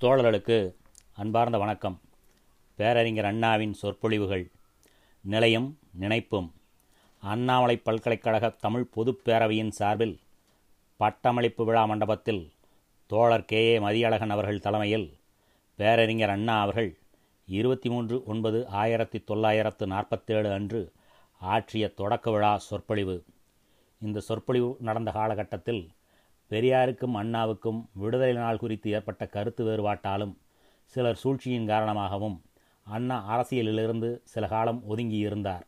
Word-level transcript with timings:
தோழர்களுக்கு 0.00 0.74
அன்பார்ந்த 1.12 1.58
வணக்கம். 1.58 2.00
பேரறிஞர் 2.74 3.24
அண்ணாவின் 3.24 3.72
சொற்பொழிவுகள். 3.72 4.50
நிலையும் 5.20 5.78
நினைப்பும். 5.92 6.54
அண்ணாமலை 7.20 7.76
பல்கலைக்கழக 7.76 8.48
தமிழ் 8.48 8.84
பொதுப் 8.84 9.20
பேரவையின் 9.24 9.68
சார்பில் 9.68 10.20
பட்டமளிப்பு 10.96 11.64
விழா 11.64 11.84
மண்டபத்தில் 11.84 12.52
தோழர் 13.06 13.44
கே. 13.44 13.72
ஏ. 13.72 13.78
மதியழகன் 13.78 14.28
அவர்கள் 14.28 14.60
தலைமையில் 14.60 15.16
பேரறிஞர் 15.74 16.30
அண்ணா 16.30 16.60
அவர்கள் 16.60 16.98
இருபத்தி 17.46 17.88
மூன்று 17.88 18.22
ஒன்பது 18.24 18.66
ஆயிரத்தி 18.66 19.20
தொள்ளாயிரத்து 19.20 19.86
நாற்பத்தேழு 19.86 20.52
அன்று 20.52 20.92
ஆற்றிய 21.40 21.88
தொடக்க 21.88 22.30
விழா 22.30 22.58
சொற்பொழிவு. 22.58 23.24
இந்த 24.00 24.20
சொற்பொழிவு 24.20 24.76
நடந்த 24.80 25.10
காலகட்டத்தில் 25.10 25.90
பெரியாருக்கும் 26.50 27.14
அண்ணாவுக்கும் 27.20 27.80
விடுதலை 27.92 28.34
நாள் 28.34 28.60
குறித்து 28.62 28.88
ஏற்பட்ட 28.90 29.26
கருத்து 29.26 29.62
வேறுபாட்டாலும் 29.64 30.34
சிலர் 30.94 31.20
சூழ்ச்சியின் 31.22 31.70
காரணமாகவும் 31.72 32.36
அண்ணா 32.86 33.16
அரசியலிலிருந்து 33.34 34.08
சில 34.32 34.46
காலம் 34.46 34.80
ஒதுங்கி 34.86 35.18
இருந்தார் 35.26 35.64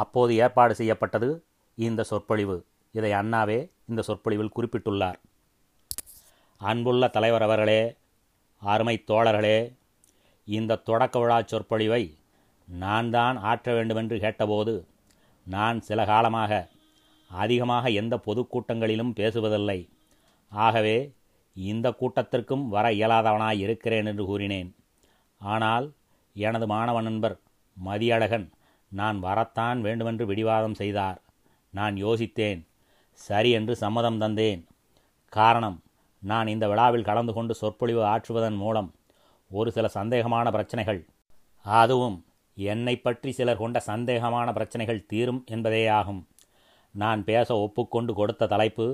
அப்போது 0.00 0.34
ஏற்பாடு 0.34 0.74
செய்யப்பட்டது 0.74 1.28
இந்த 1.78 2.02
சொற்பொழிவு. 2.02 2.56
இதை 2.94 3.12
அண்ணாவே 3.12 3.58
இந்த 3.88 4.02
சொற்பொழிவில் 4.02 4.54
குறிப்பிட்டுள்ளார். 4.56 5.18
அன்புள்ள 6.60 7.08
தலைவர் 7.08 7.44
அவர்களே 7.46 7.80
அருமை 8.62 8.96
தோழர்களே 9.10 9.58
இந்த 10.48 10.82
தொடக்க 10.88 11.18
விழா 11.18 11.38
சொற்பொழிவை 11.42 12.02
நான் 12.68 13.10
தான் 13.10 13.36
ஆற்ற 13.50 13.74
வேண்டுமென்று 13.74 14.16
கேட்டபோது 14.20 14.74
நான் 15.46 15.80
சில 15.80 16.04
காலமாக 16.04 16.52
அதிகமாக 17.30 17.90
எந்த 18.00 18.14
பொதுக்கூட்டங்களிலும் 18.26 19.12
பேசுவதில்லை. 19.20 19.78
ஆகவே 20.52 20.96
இந்த 21.56 21.86
கூட்டத்திற்கும் 22.00 22.64
வர 22.68 22.86
இயலாதவனாய் 22.92 23.60
இருக்கிறேன் 23.64 24.08
என்று 24.10 24.24
கூறினேன். 24.24 24.70
ஆனால் 25.40 25.86
எனது 26.36 26.66
மாணவ 26.66 27.00
நண்பர் 27.00 27.36
மதியழகன் 27.76 28.46
நான் 28.92 29.18
வரத்தான் 29.18 29.78
வேண்டுமென்று 29.80 30.24
பிடிவாதம் 30.26 30.78
செய்தார். 30.80 31.18
நான் 31.72 31.94
யோசித்தேன் 32.04 32.60
சரி 33.20 33.50
என்று 33.50 33.74
சம்மதம் 33.76 34.20
தந்தேன். 34.22 34.62
காரணம் 35.32 35.78
நான் 36.22 36.48
இந்த 36.52 36.64
விழாவில் 36.68 37.08
கலந்து 37.08 37.32
கொண்டு 37.32 37.54
சொற்பொழிவு 37.54 38.02
ஆற்றுவதன் 38.04 38.56
மூலம் 38.62 38.88
ஒரு 39.50 39.70
சில 39.72 39.86
சந்தேகமான 39.94 40.46
பிரச்சனைகள். 40.50 41.00
அதுவும் 41.66 42.16
என்னை 42.56 42.94
பற்றி 42.96 43.30
சிலர் 43.32 43.60
கொண்ட 43.62 43.78
சந்தேகமான 43.86 44.48
பிரச்சனைகள் 44.52 45.06
தீரும் 45.06 45.42
என்பதேயாகும். 45.54 46.22
நான் 46.94 47.20
பேச 47.24 47.48
ஒப்புக்கொண்டு 47.64 48.12
கொடுத்த 48.14 48.48
தலைப்பு 48.54 48.86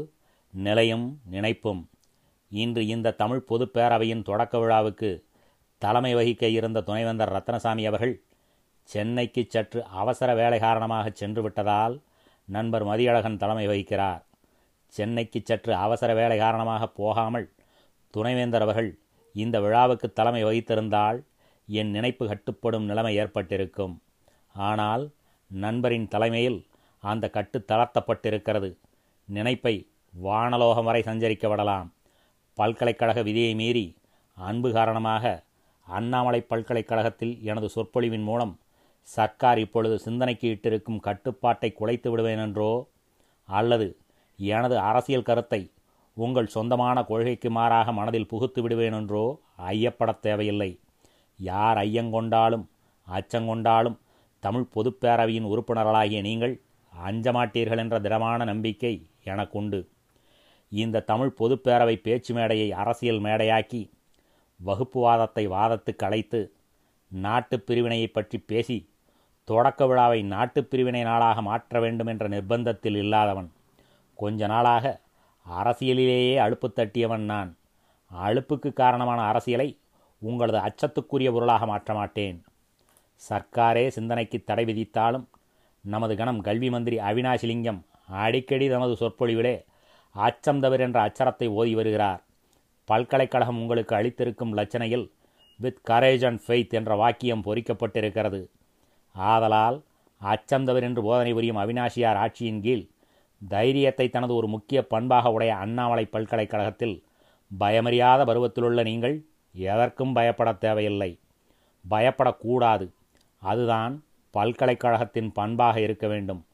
நிலையும் 0.52 1.20
நினைப்பும். 1.24 1.90
இன்று 2.50 2.86
இந்த 2.86 3.10
தமிழ் 3.10 3.40
பொதுப் 3.40 3.76
பேரவையின் 3.76 4.22
தொடக்க 4.22 4.58
விழாவுக்கு 4.58 5.24
தலைமை 5.78 6.14
வகிக்க 6.14 6.42
இருந்த 6.42 6.80
துணைவேந்தர் 6.80 7.32
ரத்னசாமி 7.32 7.86
அவர்கள் 7.86 8.22
சென்னைக்கு 8.82 9.46
சற்று 9.48 9.84
அவசர 9.84 10.34
வேலை 10.34 10.58
காரணமாக 10.58 11.10
சென்று 11.10 11.42
விட்டதால் 11.42 12.00
நண்பர் 12.44 12.86
மதியழகன் 12.86 13.36
தலைமை 13.36 13.66
வகிக்கிறார். 13.66 14.22
சென்னைக்கு 14.86 15.40
சற்று 15.44 15.74
அவசர 15.74 16.14
வேலை 16.14 16.38
காரணமாக 16.38 16.88
போகாமல் 16.88 17.50
துணைவேந்தர் 18.10 18.62
அவர்கள் 18.62 18.98
இந்த 19.32 19.60
விழாவுக்கு 19.60 20.12
தலைமை 20.12 20.44
வகித்திருந்தால் 20.44 21.24
என் 21.66 21.90
நினைப்பு 21.90 22.26
கட்டுப்படும் 22.26 22.84
நிலைமை 22.84 23.16
ஏற்பட்டிருக்கும். 23.16 24.02
ஆனால் 24.52 25.10
நண்பரின் 25.46 26.08
தலைமையில் 26.08 26.66
அந்த 27.00 27.30
கட்டு 27.30 27.64
தளர்த்தப்பட்டிருக்கிறது. 27.68 28.76
நினைப்பை 29.24 29.86
வானலோகம் 30.14 30.84
வரை 30.84 31.02
சஞ்சரிக்க 31.02 31.48
விடலாம் 31.48 31.88
பல்கலைக்கழக 32.58 33.22
விதியை 33.22 33.54
மீறி 33.54 33.96
அன்பு 34.36 34.72
காரணமாக 34.72 35.44
அண்ணாமலை 35.86 36.40
பல்கலைக்கழகத்தில் 36.40 37.42
எனது 37.42 37.68
சொற்பொழிவின் 37.74 38.22
மூலம் 38.22 38.60
சர்க்கார் 39.08 39.58
இப்பொழுது 39.58 39.98
சிந்தனைக்கு 39.98 40.48
இட்டிருக்கும் 40.48 41.00
கட்டுப்பாட்டை 41.00 41.72
குலைத்து 41.72 42.10
விடுவேன் 42.10 42.38
என்றோ 42.38 42.72
அல்லது 43.48 43.98
எனது 44.36 44.78
அரசியல் 44.78 45.22
கருத்தை 45.22 45.72
உங்கள் 46.16 46.46
சொந்தமான 46.46 47.04
கொள்கைக்கு 47.04 47.50
மாறாக 47.50 47.92
மனதில் 47.92 48.28
புகுத்து 48.30 48.60
விடுவேன் 48.60 48.92
என்றோ 48.92 49.40
ஐயப்படத் 49.66 50.20
தேவையில்லை. 50.20 50.80
யார் 51.36 51.76
ஐயங்கொண்டாலும் 51.76 52.64
அச்சங்கொண்டாலும் 53.06 53.98
தமிழ் 54.40 54.68
பொதுப்பேரவையின் 54.74 55.48
உறுப்பினர்களாகிய 55.52 56.20
நீங்கள் 56.20 56.60
அஞ்சமாட்டீர்கள் 56.92 57.78
என்ற 57.78 58.00
திடமான 58.00 58.44
நம்பிக்கை 58.44 59.10
எனக்குண்டு. 59.24 59.80
இந்த 60.72 61.00
தமிழ் 61.00 61.34
பொதுப்பேரவை 61.38 61.96
பேச்சு 61.96 62.34
மேடையை 62.34 62.72
அரசியல் 62.72 63.20
மேடையாக்கி 63.20 63.90
வகுப்புவாதத்தை 64.66 65.48
வாதத்துக்கு 65.48 66.04
அழைத்து 66.04 66.52
நாட்டுப் 67.08 67.66
பிரிவினையை 67.66 68.06
பற்றி 68.06 68.38
பேசி 68.38 68.90
தொடக்க 69.44 69.86
விழாவை 69.86 70.22
நாட்டுப் 70.22 70.70
பிரிவினை 70.70 71.02
நாளாக 71.02 71.42
மாற்ற 71.42 71.80
வேண்டும் 71.80 72.06
என்ற 72.06 72.28
நிர்பந்தத்தில் 72.28 72.96
இல்லாதவன் 72.96 73.52
கொஞ்ச 74.14 74.46
நாளாக 74.46 75.00
அரசியலிலேயே 75.60 76.36
அழுப்பு 76.38 76.72
தட்டியவன் 76.76 77.24
நான். 77.24 77.56
அழுப்புக்கு 78.10 78.72
காரணமான 78.72 79.20
அரசியலை 79.22 79.78
உங்களது 80.18 80.58
அச்சத்துக்குரிய 80.58 81.32
பொருளாக 81.32 81.66
மாற்ற 81.66 81.94
மாட்டேன். 81.94 82.42
சர்க்காரே 83.30 83.88
சிந்தனைக்கு 83.88 84.44
தடை 84.44 84.64
விதித்தாலும் 84.64 85.26
நமது 85.80 86.16
கணம் 86.16 86.40
கல்வி 86.40 86.70
மந்திரி 86.70 86.96
அவினாசிலிங்கம் 86.98 87.80
அடிக்கடி 88.08 88.68
தமது 88.68 88.96
சொற்பொழிவிலே 89.00 89.64
அச்சம் 90.12 90.62
என்ற 90.62 91.00
அச்சரத்தை 91.00 91.48
ஓதி 91.48 91.74
வருகிறார். 91.74 92.22
பல்கலைக்கழகம் 92.84 93.60
உங்களுக்கு 93.60 93.94
அளித்திருக்கும் 93.94 94.54
லட்சணையில் 94.54 95.10
வித் 95.56 95.78
கரேஜ் 95.90 96.26
அண்ட் 96.26 96.40
ஃபெய்த் 96.46 96.70
என்ற 96.70 96.94
வாக்கியம் 96.94 97.44
பொறிக்கப்பட்டிருக்கிறது. 97.44 98.46
ஆதலால் 99.12 99.82
அச்சந்தவர் 100.22 100.82
என்று 100.82 101.02
போதனை 101.02 101.32
புரியும் 101.32 101.56
அவினாசியார் 101.56 102.16
ஆட்சியின் 102.16 102.60
கீழ் 102.60 102.86
தைரியத்தை 103.48 104.08
தனது 104.08 104.34
ஒரு 104.34 104.46
முக்கிய 104.46 104.86
பண்பாக 104.86 105.30
உடைய 105.30 105.54
அண்ணாமலை 105.54 106.04
பல்கலைக்கழகத்தில் 106.04 107.04
பயமறியாத 107.60 108.24
பருவத்திலுள்ள 108.24 108.82
நீங்கள் 108.82 109.24
எதற்கும் 109.52 110.12
பயப்பட 110.12 110.52
தேவையில்லை. 110.52 111.18
பயப்படக்கூடாது. 111.90 112.88
அதுதான் 113.38 114.04
பல்கலைக்கழகத்தின் 114.30 115.32
பண்பாக 115.32 115.80
இருக்க 115.80 116.06
வேண்டும். 116.06 116.46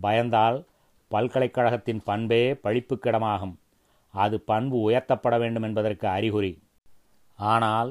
பயந்தால் 0.00 0.64
பல்கலைக்கழகத்தின் 1.10 2.02
பண்பே 2.04 2.42
பழிப்புக்கிடமாகும் 2.64 3.54
அது 4.14 4.40
பண்பு 4.40 4.90
உயர்த்தப்பட 4.90 5.38
வேண்டும் 5.38 5.62
என்பதற்கு 5.62 6.08
அறிகுறி. 6.08 6.52
ஆனால் 7.38 7.90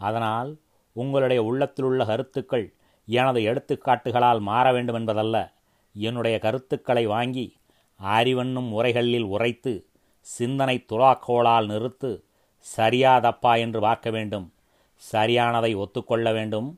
அதனால் 0.00 0.50
உங்களுடைய 0.92 1.42
உள்ளத்திலுள்ள 1.42 2.04
கருத்துக்கள் 2.04 2.66
எனது 3.06 3.40
எடுத்துக்காட்டுகளால் 3.40 4.40
மாற 4.40 4.72
வேண்டும் 4.72 4.94
என்பதல்ல. 4.94 5.36
என்னுடைய 5.92 6.38
கருத்துக்களை 6.38 7.06
வாங்கி 7.06 7.46
அறிவென்னும் 8.00 8.70
உரைகளில் 8.72 9.24
உரைத்து 9.24 9.72
சிந்தனை 10.20 10.84
துலாக்கோளால் 10.88 11.66
நிறுத்து 11.66 12.10
சரியா 12.58 13.18
தப்பா 13.18 13.54
என்று 13.54 13.80
பார்க்க 13.80 14.10
வேண்டும். 14.10 14.46
சரியானதை 15.12 15.76
ஒத்துக்கொள்ள 15.76 16.32
வேண்டும். 16.32 16.68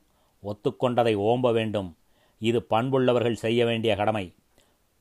ஒத்துக்கொண்டதை 0.42 1.14
ஓம்ப 1.30 1.52
வேண்டும். 1.52 1.96
இது 2.40 2.66
பண்புள்ளவர்கள் 2.70 3.42
செய்ய 3.44 3.64
வேண்டிய 3.64 3.96
கடமை. 3.96 4.26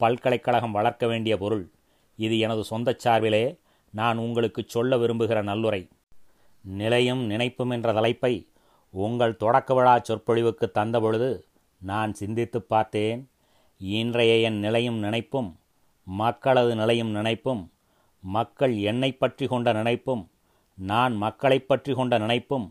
பல்கலைக்கழகம் 0.01 0.75
வளர்க்க 0.77 1.03
வேண்டிய 1.07 1.33
பொருள். 1.37 1.65
இது 2.19 2.35
எனது 2.45 2.63
சொந்த 2.63 2.89
சார்பிலே 3.03 3.43
நான் 3.93 4.17
உங்களுக்கு 4.17 4.61
சொல்ல 4.67 4.97
விரும்புகிற 4.97 5.39
நல்லுரை. 5.49 5.81
நிலையும் 6.65 7.23
நினைப்பும் 7.25 7.71
என்ற 7.75 7.89
தலைப்பை 7.93 8.33
உங்கள் 8.93 9.39
தொடக்க 9.43 9.73
விழா 9.73 9.95
சொற்பொழிவுக்கு 9.99 10.65
தந்தபொழுது 10.77 11.29
நான் 11.81 12.13
சிந்தித்து 12.13 12.59
பார்த்தேன். 12.73 13.19
இன்றைய 13.81 14.31
என் 14.47 14.59
நிலையும் 14.59 14.99
நினைப்பும் 14.99 15.49
மக்களது 16.07 16.71
நிலையும் 16.75 17.11
நினைப்பும் 17.11 17.61
மக்கள் 18.23 18.73
என்னை 18.91 19.09
பற்றி 19.11 19.45
கொண்ட 19.47 19.69
நினைப்பும் 19.73 20.23
நான் 20.77 21.13
மக்களை 21.15 21.59
பற்றி 21.61 21.91
கொண்ட 21.93 22.13
நினைப்பும் 22.17 22.67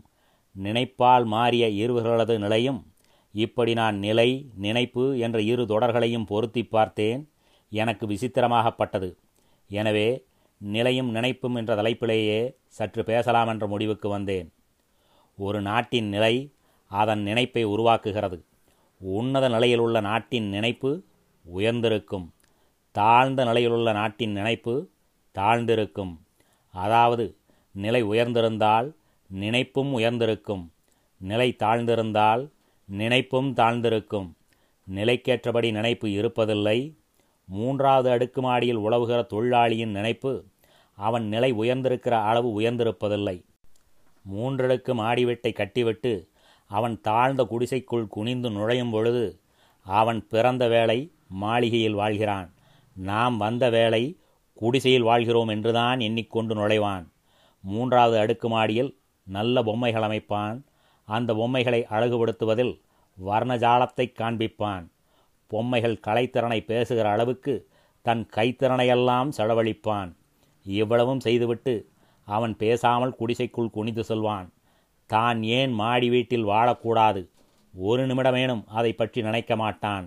நினைப்பால் 0.55 1.25
மாறிய 1.33 1.65
இருவர்களது 1.81 2.35
நிலையும் 2.37 2.79
இப்படி 3.31 3.73
நான் 3.73 3.97
நிலை 3.97 4.49
நினைப்பு 4.55 5.19
என்ற 5.19 5.41
இரு 5.41 5.63
தொடர்களையும் 5.63 6.25
பொருத்தி 6.25 6.63
பார்த்தேன் 6.63 7.29
எனக்கு 7.69 8.07
விசித்திரமாகப்பட்டது. 8.07 9.15
எனவே 9.69 10.25
நிலையும் 10.57 11.11
நினைப்பும் 11.11 11.55
என்ற 11.55 11.75
தலைப்பிலேயே 11.75 12.55
சற்று 12.67 13.03
பேசலாம் 13.03 13.47
என்ற 13.47 13.67
முடிவுக்கு 13.67 14.09
வந்தேன். 14.09 14.53
ஒரு 15.37 15.61
நாட்டின் 15.61 16.09
நிலை 16.09 16.53
அதன் 16.87 17.21
நினைப்பை 17.21 17.65
உருவாக்குகிறது. 17.65 18.43
உன்னத 19.01 19.49
நிலையில் 19.49 19.79
உள்ள 19.79 20.01
நாட்டின் 20.01 20.49
நினைப்பு 20.49 21.03
உயர்ந்திருக்கும். 21.45 22.27
தாழ்ந்த 22.91 23.43
நிலையிலுள்ள 23.43 23.91
நாட்டின் 23.91 24.31
நினைப்பு 24.31 24.89
தாழ்ந்திருக்கும். 25.35 26.19
அதாவது 26.71 27.37
நிலை 27.71 28.03
உயர்ந்திருந்தால் 28.03 28.93
நினைப்பும் 29.27 29.91
உயர்ந்திருக்கும். 29.93 30.71
நிலை 31.17 31.55
தாழ்ந்திருந்தால் 31.59 32.49
நினைப்பும் 32.89 33.53
தாழ்ந்திருக்கும். 33.53 34.33
நிலைக்கேற்றபடி 34.93 35.71
நினைப்பு 35.71 36.07
இருப்பதில்லை. 36.07 36.95
மூன்றாவது 37.45 38.09
அடுக்குமாடியில் 38.09 38.77
உழவுகிற 38.77 39.25
தொழிலாளியின் 39.25 39.91
நினைப்பு 39.91 40.43
அவன் 40.95 41.27
நிலை 41.27 41.53
உயர்ந்திருக்கிற 41.53 42.09
அளவு 42.09 42.61
உயர்ந்திருப்பதில்லை. 42.61 43.45
மூன்றடுக்கு 44.35 44.93
மாடிவெட்டை 44.93 45.53
கட்டிவிட்டு 45.53 46.29
அவன் 46.65 47.01
தாழ்ந்த 47.01 47.43
குடிசைக்குள் 47.43 48.07
குனிந்து 48.07 48.49
நுழையும் 48.49 48.91
பொழுது 48.91 49.39
அவன் 49.83 50.27
பிறந்த 50.27 50.67
வேளை 50.67 51.11
மாளிகையில் 51.27 51.95
வாழ்கிறான். 51.95 52.53
நாம் 52.95 53.37
வந்த 53.37 53.69
வேளை 53.69 54.17
குடிசையில் 54.53 55.01
வாழ்கிறோம் 55.01 55.47
என்றுதான் 55.47 55.99
எண்ணிக்கொண்டு 55.99 56.55
நுழைவான். 56.55 57.07
மூன்றாவது 57.61 58.17
அடுக்கு 58.17 58.49
மாடியில் 58.49 58.97
நல்ல 59.23 59.63
பொம்மைகள் 59.63 60.01
அமைப்பான். 60.01 60.63
அந்த 61.15 61.31
பொம்மைகளை 61.39 61.81
அழகுபடுத்துவதில் 61.95 62.73
வர்ணஜாலத்தை 63.17 64.05
காண்பிப்பான். 64.19 64.85
பொம்மைகள் 65.51 66.01
கலைத்திறனை 66.07 66.59
பேசுகிற 66.71 67.05
அளவுக்கு 67.09 67.53
தன் 68.05 68.23
கைத்திறனையெல்லாம் 68.35 69.29
செலவழிப்பான். 69.37 70.09
இவ்வளவும் 70.65 71.23
செய்துவிட்டு 71.25 71.73
அவன் 72.27 72.53
பேசாமல் 72.61 73.17
குடிசைக்குள் 73.19 73.75
குனிந்து 73.75 74.03
செல்வான். 74.09 74.47
தான் 75.09 75.39
ஏன் 75.59 75.73
மாடி 75.81 76.07
வீட்டில் 76.09 76.49
வாழக்கூடாது? 76.51 77.21
ஒரு 77.73 78.01
நிமிடமேனும் 78.09 78.63
அதை 78.79 78.91
பற்றி 78.93 79.19
நினைக்க 79.27 79.53
மாட்டான். 79.55 80.05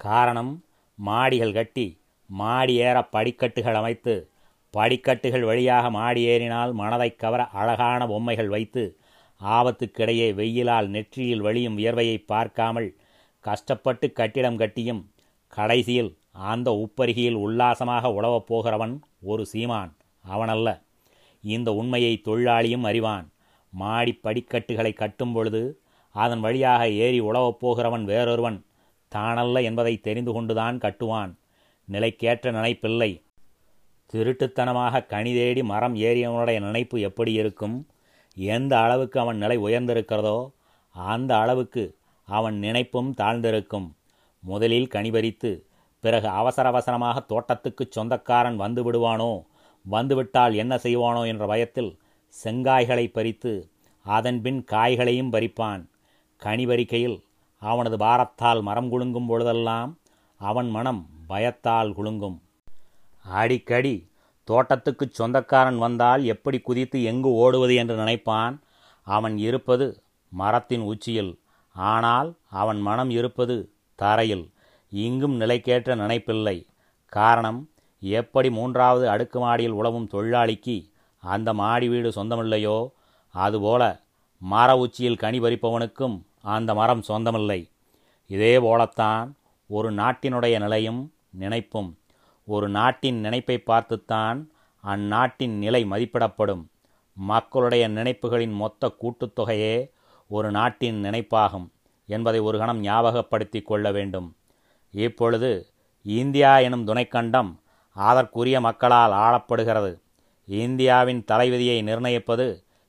காரணம் 0.00 0.52
மாடிகள் 0.98 1.56
கட்டி 1.58 1.86
மாடி 2.30 2.74
ஏற 2.86 2.96
படிக்கட்டுகள் 3.14 3.78
அமைத்து 3.80 4.14
படிக்கட்டுகள் 4.74 5.44
வழியாக 5.48 5.86
மாடி 5.96 6.20
ஏறினால் 6.32 6.72
மனதை 6.80 7.08
கவர 7.22 7.42
அழகான 7.60 8.00
பொம்மைகள் 8.12 8.50
வைத்து 8.54 8.82
ஆபத்துக்கிடையே 9.44 10.28
வெயிலால் 10.34 10.86
நெற்றியில் 10.86 11.40
வழியும் 11.40 11.78
வியர்வையை 11.78 12.24
பார்க்காமல் 12.26 12.94
கஷ்டப்பட்டு 13.40 14.12
கட்டிடம் 14.12 14.56
கட்டியும் 14.56 15.10
கடைசியில் 15.48 16.16
அந்த 16.32 16.70
உப்பருகியில் 16.70 17.34
உல்லாசமாக 17.34 18.12
உழவப் 18.12 18.46
போகிறவன் 18.46 19.00
ஒரு 19.22 19.46
சீமான். 19.46 19.96
அவனல்ல. 20.32 20.82
இந்த 21.42 21.72
உண்மையை 21.72 22.22
தொழிலாளியும் 22.24 22.80
அறிவான். 22.80 23.32
மாடி 23.70 24.12
படிக்கட்டுகளை 24.12 24.92
கட்டும் 24.92 25.32
பொழுது 25.32 25.78
அதன் 26.10 26.40
வழியாக 26.40 26.88
ஏறி 26.88 27.20
உழவப் 27.20 27.60
போகிறவன் 27.60 28.04
வேறொருவன் 28.04 28.64
தானல்ல 29.14 29.62
என்பதை 29.62 30.00
தெரிந்து 30.00 30.32
கொண்டுதான் 30.32 30.78
கட்டுவான். 30.78 31.34
நிலைக்கேற்ற 31.92 32.52
நினைப்பில்லை. 32.52 33.22
திருட்டுத்தனமாக 34.12 35.06
கனி 35.06 35.32
தேடி 35.32 35.62
மரம் 35.62 35.96
ஏறியவனுடைய 35.96 36.60
நினைப்பு 36.60 37.00
எப்படி 37.00 37.32
இருக்கும்? 37.32 37.86
எந்த 38.36 38.72
அளவுக்கு 38.78 39.20
அவன் 39.20 39.36
நிலை 39.36 39.58
உயர்ந்திருக்கிறதோ 39.58 40.38
அந்த 40.94 41.36
அளவுக்கு 41.36 41.84
அவன் 42.28 42.56
நினைப்பும் 42.58 43.10
தாழ்ந்திருக்கும். 43.14 43.88
முதலில் 44.42 44.92
கனிபறித்து 44.94 45.50
பிறகு 46.00 46.28
அவசர 46.28 46.68
அவசரமாக 46.68 47.20
தோட்டத்துக்கு 47.20 47.84
சொந்தக்காரன் 47.88 48.56
வந்து 48.56 48.80
விடுவானோ 48.82 49.32
வந்துவிட்டால் 49.84 50.54
என்ன 50.54 50.74
செய்வானோ 50.76 51.26
என்ற 51.26 51.46
பயத்தில் 51.46 51.98
செங்காய்களை 52.44 53.06
பறித்து 53.12 53.52
அதன்பின் 54.06 54.64
காய்களையும் 54.70 55.32
பறிப்பான். 55.34 55.82
கனி 56.36 56.66
பறிக்கையில் 56.66 57.18
அவனது 57.62 57.96
பாரத்தால் 57.96 58.62
மரம் 58.62 58.90
குலுங்கும் 58.92 59.26
பொழுதெல்லாம் 59.26 59.98
அவன் 60.40 60.70
மனம் 60.70 61.02
பயத்தால் 61.26 61.92
குலுங்கும். 61.92 62.38
அடிக்கடி 63.24 63.94
தோட்டத்துக்குச் 64.50 65.10
சொந்தக்காரன் 65.10 65.78
வந்தால் 65.78 66.24
எப்படி 66.24 66.60
குதித்து 66.60 67.02
எங்கு 67.02 67.32
ஓடுவது 67.32 67.74
என்று 67.74 67.96
நினைப்பான்? 67.96 68.62
அவன் 69.02 69.38
இருப்பது 69.38 70.02
மரத்தின் 70.28 70.80
உச்சியில். 70.80 71.40
ஆனால் 71.72 72.34
அவன் 72.50 72.80
மனம் 72.80 73.10
இருப்பது 73.10 73.70
தரையில். 73.94 74.50
இங்கும் 74.90 75.40
நிலைக்கேற்ற 75.40 75.96
நினைப்பில்லை. 75.96 76.66
காரணம் 77.06 77.68
எப்படி 78.00 78.50
மூன்றாவது 78.50 79.08
அடுக்கு 79.08 79.38
மாடியில் 79.38 79.72
உழவும் 79.72 80.08
தொழிலாளிக்கு 80.12 80.90
அந்த 81.18 81.54
மாடி 81.54 81.88
வீடு 81.88 82.10
சொந்தமில்லையோ? 82.10 82.90
அதுபோல 83.30 84.00
மர 84.38 84.76
உச்சியில் 84.76 85.16
கனி 85.16 85.38
பறிப்பவனுக்கும் 85.38 86.22
அந்த 86.42 86.74
மரம் 86.74 87.02
சொந்தமில்லை. 87.02 87.70
இதே 88.26 88.58
போலத்தான் 88.58 89.36
ஒரு 89.66 89.92
நாட்டினுடைய 89.92 90.58
நிலையும் 90.58 91.12
நினைப்பும். 91.30 91.98
ஒரு 92.44 92.68
நாட்டின் 92.68 93.20
நினைப்பை 93.20 93.58
பார்த்துத்தான் 93.58 94.50
அந்நாட்டின் 94.84 95.54
நிலை 95.58 95.84
மதிப்பிடப்படும். 95.84 96.64
மக்களுடைய 97.16 97.88
நினைப்புகளின் 97.88 98.52
மொத்த 98.52 98.92
கூட்டுத்தொகையே 99.00 99.90
ஒரு 100.28 100.50
நாட்டின் 100.50 101.02
நினைப்பாகும் 101.04 101.66
என்பதை 102.06 102.40
ஒரு 102.40 102.58
கணம் 102.58 102.80
ஞாபகப்படுத்தி 102.80 103.60
கொள்ள 103.60 103.92
வேண்டும். 103.92 104.36
இப்பொழுது 104.90 105.68
இந்தியா 106.02 106.58
எனும் 106.58 106.86
துணைக்கண்டம் 106.86 107.50
அதற்குரிய 107.96 108.60
மக்களால் 108.60 109.10
ஆளப்படுகிறது. 109.10 110.00
இந்தியாவின் 110.46 111.24
தலைவிதியை 111.24 111.82
நிர்ணயிப்பது 111.82 112.46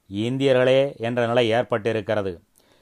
இந்தியர்களே 0.09 0.97
என்ற 0.97 1.27
நிலை 1.27 1.51
ஏற்பட்டிருக்கிறது. 1.51 2.33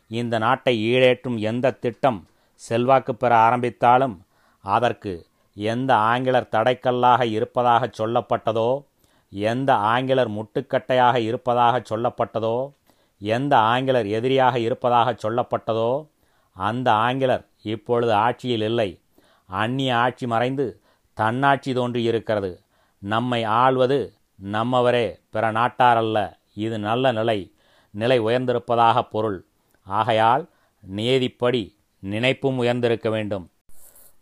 இந்த 0.08 0.38
நாட்டை 0.38 0.94
ஈழேற்றும் 0.94 1.38
எந்த 1.40 1.72
திட்டம் 1.72 2.28
செல்வாக்கு 2.56 3.16
பெற 3.16 3.36
ஆரம்பித்தாலும் 3.36 4.16
அதற்கு 4.60 5.28
எந்த 5.54 5.96
ஆங்கிலர் 5.96 6.52
தடைக்கல்லாக 6.52 7.22
இருப்பதாக 7.24 7.90
சொல்லப்பட்டதோ 7.98 8.86
எந்த 9.30 9.74
ஆங்கிலர் 9.76 10.32
முட்டுக்கட்டையாக 10.32 11.16
இருப்பதாக 11.16 11.84
சொல்லப்பட்டதோ 11.90 12.74
எந்த 13.18 13.58
ஆங்கிலர் 13.58 14.08
எதிரியாக 14.08 14.60
இருப்பதாக 14.60 15.16
சொல்லப்பட்டதோ 15.24 16.08
அந்த 16.52 16.92
ஆங்கிலர் 16.92 17.48
இப்பொழுது 17.62 18.14
ஆட்சியில் 18.14 18.62
இல்லை. 18.62 19.02
அந்நிய 19.46 19.98
ஆட்சி 19.98 20.28
மறைந்து 20.28 20.82
தன்னாட்சி 21.14 21.74
தோன்றியிருக்கிறது. 21.74 22.60
நம்மை 23.00 23.44
ஆள்வது 23.44 24.14
நம்மவரே 24.42 25.20
பிற 25.30 25.52
நாட்டாரல்ல 25.52 26.34
இது 26.54 26.80
நல்ல 26.80 27.12
நிலை. 27.12 27.56
நிலை 27.92 28.20
உயர்ந்திருப்பதாக 28.20 29.02
பொருள். 29.10 29.46
ஆகையால் 29.84 30.50
நியதிப்படி 30.96 31.76
நினைப்பும் 32.00 32.58
உயர்ந்திருக்க 32.58 33.10
வேண்டும். 33.10 33.50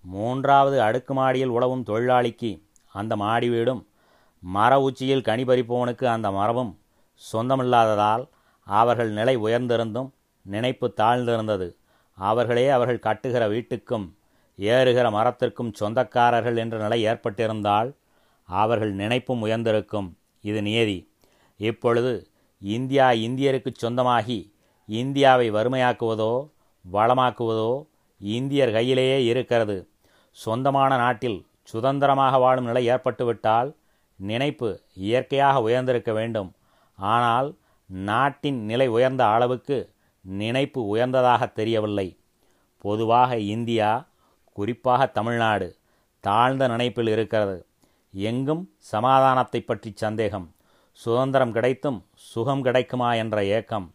மூன்றாவது 0.03 0.81
அடுக்கு 0.81 1.13
மாடியில் 1.13 1.49
உழவும் 1.49 1.85
தொழிலாளிக்கு 1.85 2.63
அந்த 2.87 3.15
மாடி 3.15 3.49
வீடும் 3.49 3.87
மர 4.39 4.81
உச்சியில் 4.81 5.21
கனி 5.21 5.43
பறிப்பவனுக்கு 5.43 6.05
அந்த 6.05 6.31
மரமும் 6.31 6.79
சொந்தமில்லாததால் 7.33 8.27
அவர்கள் 8.63 9.11
நிலை 9.11 9.37
உயர்ந்திருந்தும் 9.37 10.09
நினைப்பு 10.41 10.93
தாழ்ந்திருந்தது. 10.97 11.75
அவர்களே 12.13 12.69
அவர்கள் 12.69 12.99
கட்டுகிற 12.99 13.43
வீட்டுக்கும் 13.49 14.13
ஏறுகிற 14.57 15.11
மரத்திற்கும் 15.11 15.73
சொந்தக்காரர்கள் 15.79 16.57
என்ற 16.57 16.77
நிலை 16.77 17.05
ஏற்பட்டிருந்தால் 17.05 17.95
அவர்கள் 18.43 18.93
நினைப்பும் 18.93 19.41
உயர்ந்திருக்கும். 19.41 20.17
இது 20.41 20.61
நியதி. 20.61 21.13
இப்பொழுது 21.57 22.27
இந்தியா 22.59 23.09
இந்தியருக்கு 23.09 23.71
சொந்தமாகி 23.73 24.53
இந்தியாவை 24.85 25.51
வறுமையாக்குவதோ 25.51 26.49
வளமாக்குவதோ 26.91 27.85
இந்தியர் 28.21 28.71
கையிலேயே 28.71 29.23
இருக்கிறது. 29.25 29.90
சொந்தமான 30.31 30.97
நாட்டில் 30.97 31.45
சுதந்திரமாக 31.63 32.37
வாழும் 32.37 32.65
நிலை 32.65 32.89
ஏற்பட்டுவிட்டால் 32.89 33.75
நினைப்பு 34.15 34.81
இயற்கையாக 34.93 35.61
உயர்ந்திருக்க 35.61 36.13
வேண்டும். 36.13 36.53
ஆனால் 36.95 37.57
நாட்டின் 37.85 38.65
நிலை 38.65 38.87
உயர்ந்த 38.87 39.25
அளவுக்கு 39.25 39.93
நினைப்பு 40.21 40.87
உயர்ந்ததாக 40.87 41.47
தெரியவில்லை. 41.47 42.17
பொதுவாக 42.77 43.37
இந்தியா 43.37 44.07
குறிப்பாக 44.53 45.05
தமிழ்நாடு 45.05 45.77
தாழ்ந்த 46.19 46.67
நினைப்பில் 46.67 47.07
இருக்கிறது. 47.07 47.65
எங்கும் 48.13 48.69
சமாதானத்தை 48.77 49.61
பற்றி 49.61 49.91
சந்தேகம். 49.95 50.55
சுதந்திரம் 50.91 51.51
கிடைத்தும் 51.51 52.05
சுகம் 52.13 52.61
கிடைக்குமா 52.61 53.13
என்ற 53.13 53.43
ஏக்கம். 53.43 53.93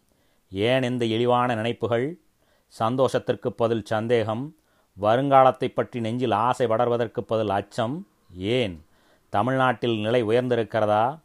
ஏன் 0.51 0.83
இந்த 0.83 1.05
இழிவான 1.05 1.55
நினைப்புகள்? 1.55 2.19
சந்தோஷத்திற்கு 2.67 3.51
பதில் 3.51 3.85
சந்தேகம். 3.85 4.56
வருங்காலத்தை 5.01 5.67
பற்றி 5.67 5.99
நெஞ்சில் 5.99 6.31
ஆசை 6.31 6.67
வளர்வதற்கு 6.67 7.19
பதில் 7.19 7.49
அச்சம் 7.49 8.07
ஏன்? 8.37 8.85
தமிழ்நாட்டில் 9.29 9.99
நிலை 9.99 10.23
உயர்ந்திருக்கிறதா? 10.23 11.19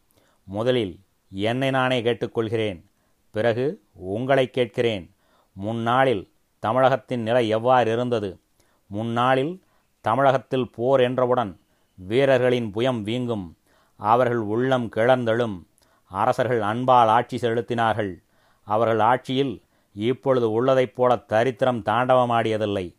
முதலில் 0.44 0.98
என்னை 1.30 1.70
நானே 1.70 2.02
கேட்டுக்கொள்கிறேன். 2.02 2.84
பிறகு 3.30 3.82
உங்களை 3.92 4.50
கேட்கிறேன். 4.50 5.14
முன்னாளில் 5.52 6.30
தமிழகத்தின் 6.58 7.22
நிலை 7.22 7.48
எவ்வாறு 7.48 7.92
இருந்தது? 7.92 8.38
முன்னாளில் 8.86 9.62
தமிழகத்தில் 10.00 10.70
போர் 10.70 11.00
என்றவுடன் 11.00 11.60
வீரர்களின் 11.94 12.72
புயம் 12.74 13.04
வீங்கும். 13.06 13.52
அவர்கள் 13.96 14.36
உள்ளம் 14.36 14.90
கிளர்ந்தெழும். 14.96 15.62
அரசர்கள் 16.06 16.60
அன்பால் 16.60 17.08
ஆட்சி 17.08 17.36
செலுத்தினார்கள். 17.36 18.22
அவர்கள் 18.64 18.98
ஆட்சியில் 18.98 19.62
இப்பொழுது 19.94 20.50
உள்ளதைப் 20.50 20.94
போல 20.94 21.16
தரித்திரம் 21.16 21.82
தாண்டவமாடியதில்லை. 21.84 22.94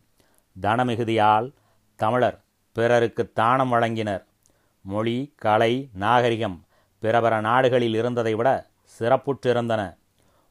தனமிகுதியால் 0.62 1.52
தமிழர் 1.96 2.38
பிறருக்கு 2.72 3.32
தானம் 3.32 3.72
வழங்கினர். 3.72 4.24
மொழி 4.82 5.34
கலை 5.36 5.88
நாகரிகம் 5.92 6.64
பிறபர 7.02 7.40
நாடுகளில் 7.40 7.94
இருந்ததை 7.94 8.34
விட 8.34 8.66
சிறப்புற்றிருந்தன. 9.00 9.96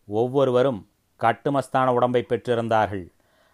ஒவ்வொருவரும் 0.06 0.90
கட்டுமஸ்தான 1.20 1.88
உடம்பை 1.88 2.26
பெற்றிருந்தார்கள். 2.30 3.06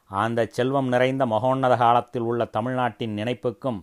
அந்த 0.05 0.45
செல்வம் 0.45 0.87
நிறைந்த 0.87 1.25
மகோன்னத 1.25 1.77
காலத்தில் 1.77 2.21
உள்ள 2.21 2.45
தமிழ்நாட்டின் 2.45 3.17
நினைப்புக்கும் 3.17 3.79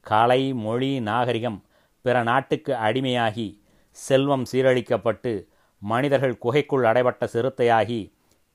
கலை 0.00 0.52
மொழி 0.52 1.00
நாகரிகம் 1.00 1.64
பிற 2.04 2.22
நாட்டுக்கு 2.22 2.72
அடிமையாகி 2.72 3.62
செல்வம் 3.90 4.44
சீரழிக்கப்பட்டு 4.52 5.32
மனிதர்கள் 5.78 6.38
குகைக்குள் 6.38 6.84
அடைபட்ட 6.84 7.24
சிறுத்தையாகி 7.32 8.00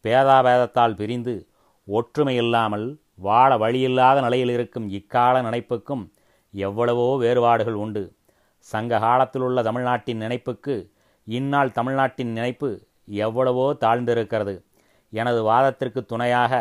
பேதாபேதத்தால் 0.03 0.95
பிரிந்து 0.95 1.47
ஒற்றுமை 1.88 2.35
இல்லாமல் 2.35 2.88
வாழ 3.15 3.57
வழியில்லாத 3.57 4.22
நிலையில் 4.22 4.50
இருக்கும் 4.50 4.89
இக்கால 4.89 5.41
நினைப்புக்கும் 5.41 6.12
எவ்வளவோ 6.51 7.17
வேறுபாடுகள் 7.17 7.74
உண்டு. 7.74 8.15
சங்க 8.60 9.00
காலத்தில் 9.00 9.41
உள்ள 9.41 9.62
தமிழ்நாட்டின் 9.62 10.22
நினைப்புக்கு 10.22 10.91
இந்நாள் 11.24 11.72
தமிழ்நாட்டின் 11.72 12.31
நினைப்பு 12.31 12.88
எவ்வளவோ 13.05 13.77
தாழ்ந்திருக்கிறது. 13.79 14.65
எனது 15.10 15.43
வாதத்திற்கு 15.43 16.05
துணையாக 16.05 16.53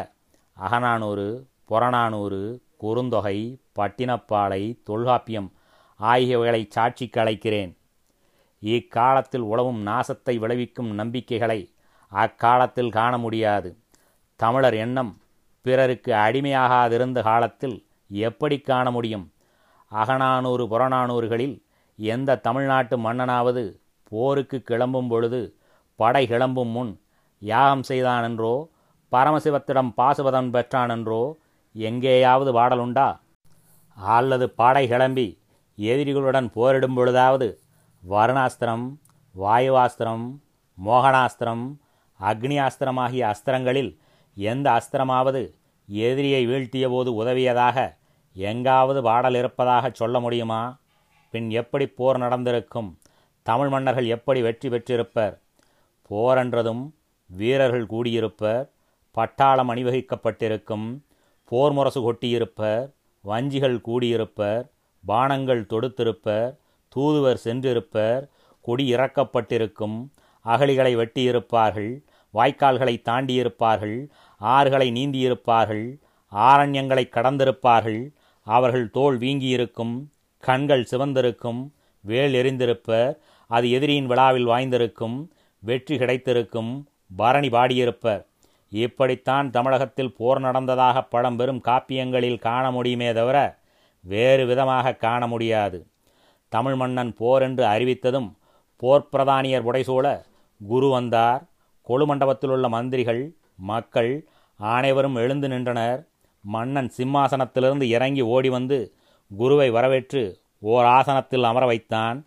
அகநானூறு 0.56 1.48
புறநானூறு 1.64 2.62
குறுந்தொகை 2.80 3.60
பட்டினப்பாலை 3.78 4.82
தொல்காப்பியம் 4.82 5.52
ஆகியவைகளை 6.00 6.68
சாட்சிக்கு 6.70 7.20
அழைக்கிறேன். 7.20 7.76
இக்காலத்தில் 8.58 9.40
உழவும் 9.40 9.80
நாசத்தை 9.86 10.38
விளைவிக்கும் 10.38 10.90
நம்பிக்கைகளை 10.94 11.60
அக்காலத்தில் 12.08 12.90
காண 12.90 13.18
முடியாது. 13.18 13.78
தமிழர் 14.36 14.74
எண்ணம் 14.74 15.12
பிறருக்கு 15.64 16.12
அடிமையாகாதிருந்த 16.14 17.22
காலத்தில் 17.22 17.76
எப்படி 18.10 18.56
காண 18.60 18.86
முடியும்? 18.90 19.26
அகநானூறு 19.92 20.64
புறநானூறுகளில் 20.66 21.56
எந்த 21.98 22.38
தமிழ்நாட்டு 22.38 22.96
மன்னனாவது 22.98 23.62
போருக்கு 24.12 24.62
கிளம்பும் 24.62 25.08
பொழுது 25.08 25.40
படை 25.98 26.26
கிளம்பும் 26.26 26.72
முன் 26.72 26.92
யாகம் 27.42 27.84
செய்தானென்றோ 27.88 28.54
பரமசிவத்திடம் 29.12 29.90
பாசுபதம் 29.96 30.50
பெற்றானென்றோ 30.54 31.22
எங்கேயாவது 31.74 32.52
பாடலுண்டா 32.52 33.08
அல்லது 33.96 34.46
படை 34.54 34.84
கிளம்பி 34.88 35.26
எதிரிகளுடன் 35.78 36.48
போரிடும் 36.48 36.96
பொழுதாவது 36.96 37.48
வருணாஸ்திரம் 38.02 38.84
வாயுவாஸ்திரம் 39.34 40.24
மோகனாஸ்திரம் 40.78 41.64
அக்னியாஸ்திரம் 42.20 42.96
ஆகிய 42.96 43.22
அஸ்திரங்களில் 43.26 43.92
எந்த 44.36 44.66
அஸ்திரமாவது 44.70 45.42
எதிரியை 45.88 46.46
வீழ்த்திய 46.46 46.88
போது 46.90 47.24
உதவியதாக 47.24 47.78
எங்காவது 48.36 49.02
பாடல் 49.02 49.34
இருப்பதாக 49.34 49.90
சொல்ல 49.90 50.20
முடியுமா? 50.20 50.78
பின் 51.30 51.50
எப்படி 51.50 51.86
போர் 51.88 52.18
நடந்திருக்கும்? 52.18 52.98
தமிழ் 53.42 53.68
மன்னர்கள் 53.68 54.06
எப்படி 54.06 54.40
வெற்றி 54.42 54.68
பெற்றிருப்பர்? 54.68 55.34
போரென்றதும் 56.10 56.84
வீரர்கள் 57.30 57.86
கூடியிருப்பர் 57.86 58.64
பட்டாளம் 59.16 59.70
அணிவகிக்கப்பட்டிருக்கும் 59.72 60.86
போர் 61.44 61.72
முரசு 61.72 62.00
கொட்டியிருப்பர் 62.00 62.84
வஞ்சிகள் 63.24 63.78
கூடியிருப்பர் 63.80 64.64
பானங்கள் 65.04 65.62
தொடுத்திருப்பர் 65.66 66.50
தூதுவர் 66.88 67.40
சென்றிருப்பர் 67.44 68.22
கொடி 68.60 68.94
இறக்கப்பட்டிருக்கும் 68.94 69.96
அகழிகளை 70.44 70.92
வெட்டியிருப்பார்கள் 70.96 71.92
வாய்க்கால்களை 72.34 72.94
தாண்டியிருப்பார்கள் 73.08 73.98
ஆறுகளை 74.40 74.88
நீந்தியிருப்பார்கள் 74.98 75.86
ஆரண்யங்களை 76.32 77.04
கடந்திருப்பார்கள். 77.16 78.02
அவர்கள் 78.46 78.86
தோல் 78.90 79.18
வீங்கியிருக்கும் 79.18 79.94
கண்கள் 80.44 80.88
சிவந்திருக்கும் 80.90 81.60
வேல் 82.04 82.34
எரிந்திருப்பர் 82.40 83.12
அது 83.50 83.66
எதிரியின் 83.70 84.06
விழாவில் 84.06 84.48
வாய்ந்திருக்கும் 84.48 85.16
வெற்றி 85.62 85.96
கிடைத்திருக்கும் 85.98 86.72
பரணி 87.16 87.48
பாடியிருப்பர். 87.48 88.22
இப்படித்தான் 88.72 89.48
தமிழகத்தில் 89.50 90.14
போர் 90.18 90.40
நடந்ததாக 90.40 91.02
பழம்பெரும் 91.02 91.60
காப்பியங்களில் 91.64 92.38
காண 92.38 92.64
முடியுமே 92.70 93.10
தவிர 93.12 93.38
வேறு 94.04 94.44
விதமாக 94.46 94.94
காண 95.04 95.26
முடியாது. 95.26 95.78
தமிழ் 96.52 96.74
மன்னன் 96.74 97.12
போர் 97.14 97.42
என்று 97.42 97.64
அறிவித்ததும் 97.64 98.28
போர் 98.82 99.08
பிரதானியர் 99.12 99.66
உடைசூழ 99.68 100.06
குரு 100.60 100.88
வந்தார். 100.88 101.42
கொழுமண்டபத்தில் 101.88 102.50
உள்ள 102.50 102.68
மந்திரிகள் 102.68 103.34
மக்கள் 103.56 104.26
அனைவரும் 104.56 105.14
எழுந்து 105.14 105.48
நின்றனர். 105.48 106.06
மன்னன் 106.42 106.92
சிம்மாசனத்திலிருந்து 106.96 107.82
இறங்கி 107.82 108.20
ஓடி 108.20 108.48
வந்து 108.48 108.92
குருவை 109.36 109.70
வரவேற்று 109.70 110.40
ஓர் 110.58 110.84
ஆசனத்தில் 110.84 111.42
அமர 111.42 111.66
வைத்தான். 111.66 112.26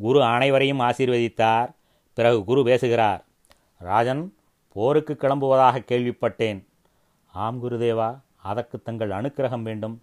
குரு 0.00 0.22
அனைவரையும் 0.22 0.80
ஆசீர்வதித்தார். 0.80 1.68
பிறகு 2.14 2.44
குரு 2.44 2.64
பேசுகிறார் 2.64 3.24
ராஜன் 3.78 4.34
போருக்கு 4.72 5.16
கிளம்புவதாக 5.20 5.82
கேள்விப்பட்டேன். 5.90 6.64
ஆம் 7.32 7.62
குருதேவா 7.62 8.20
அதற்கு 8.42 8.82
தங்கள் 8.82 9.10
அனுக்கிரகம் 9.10 9.62
வேண்டும். 9.62 10.02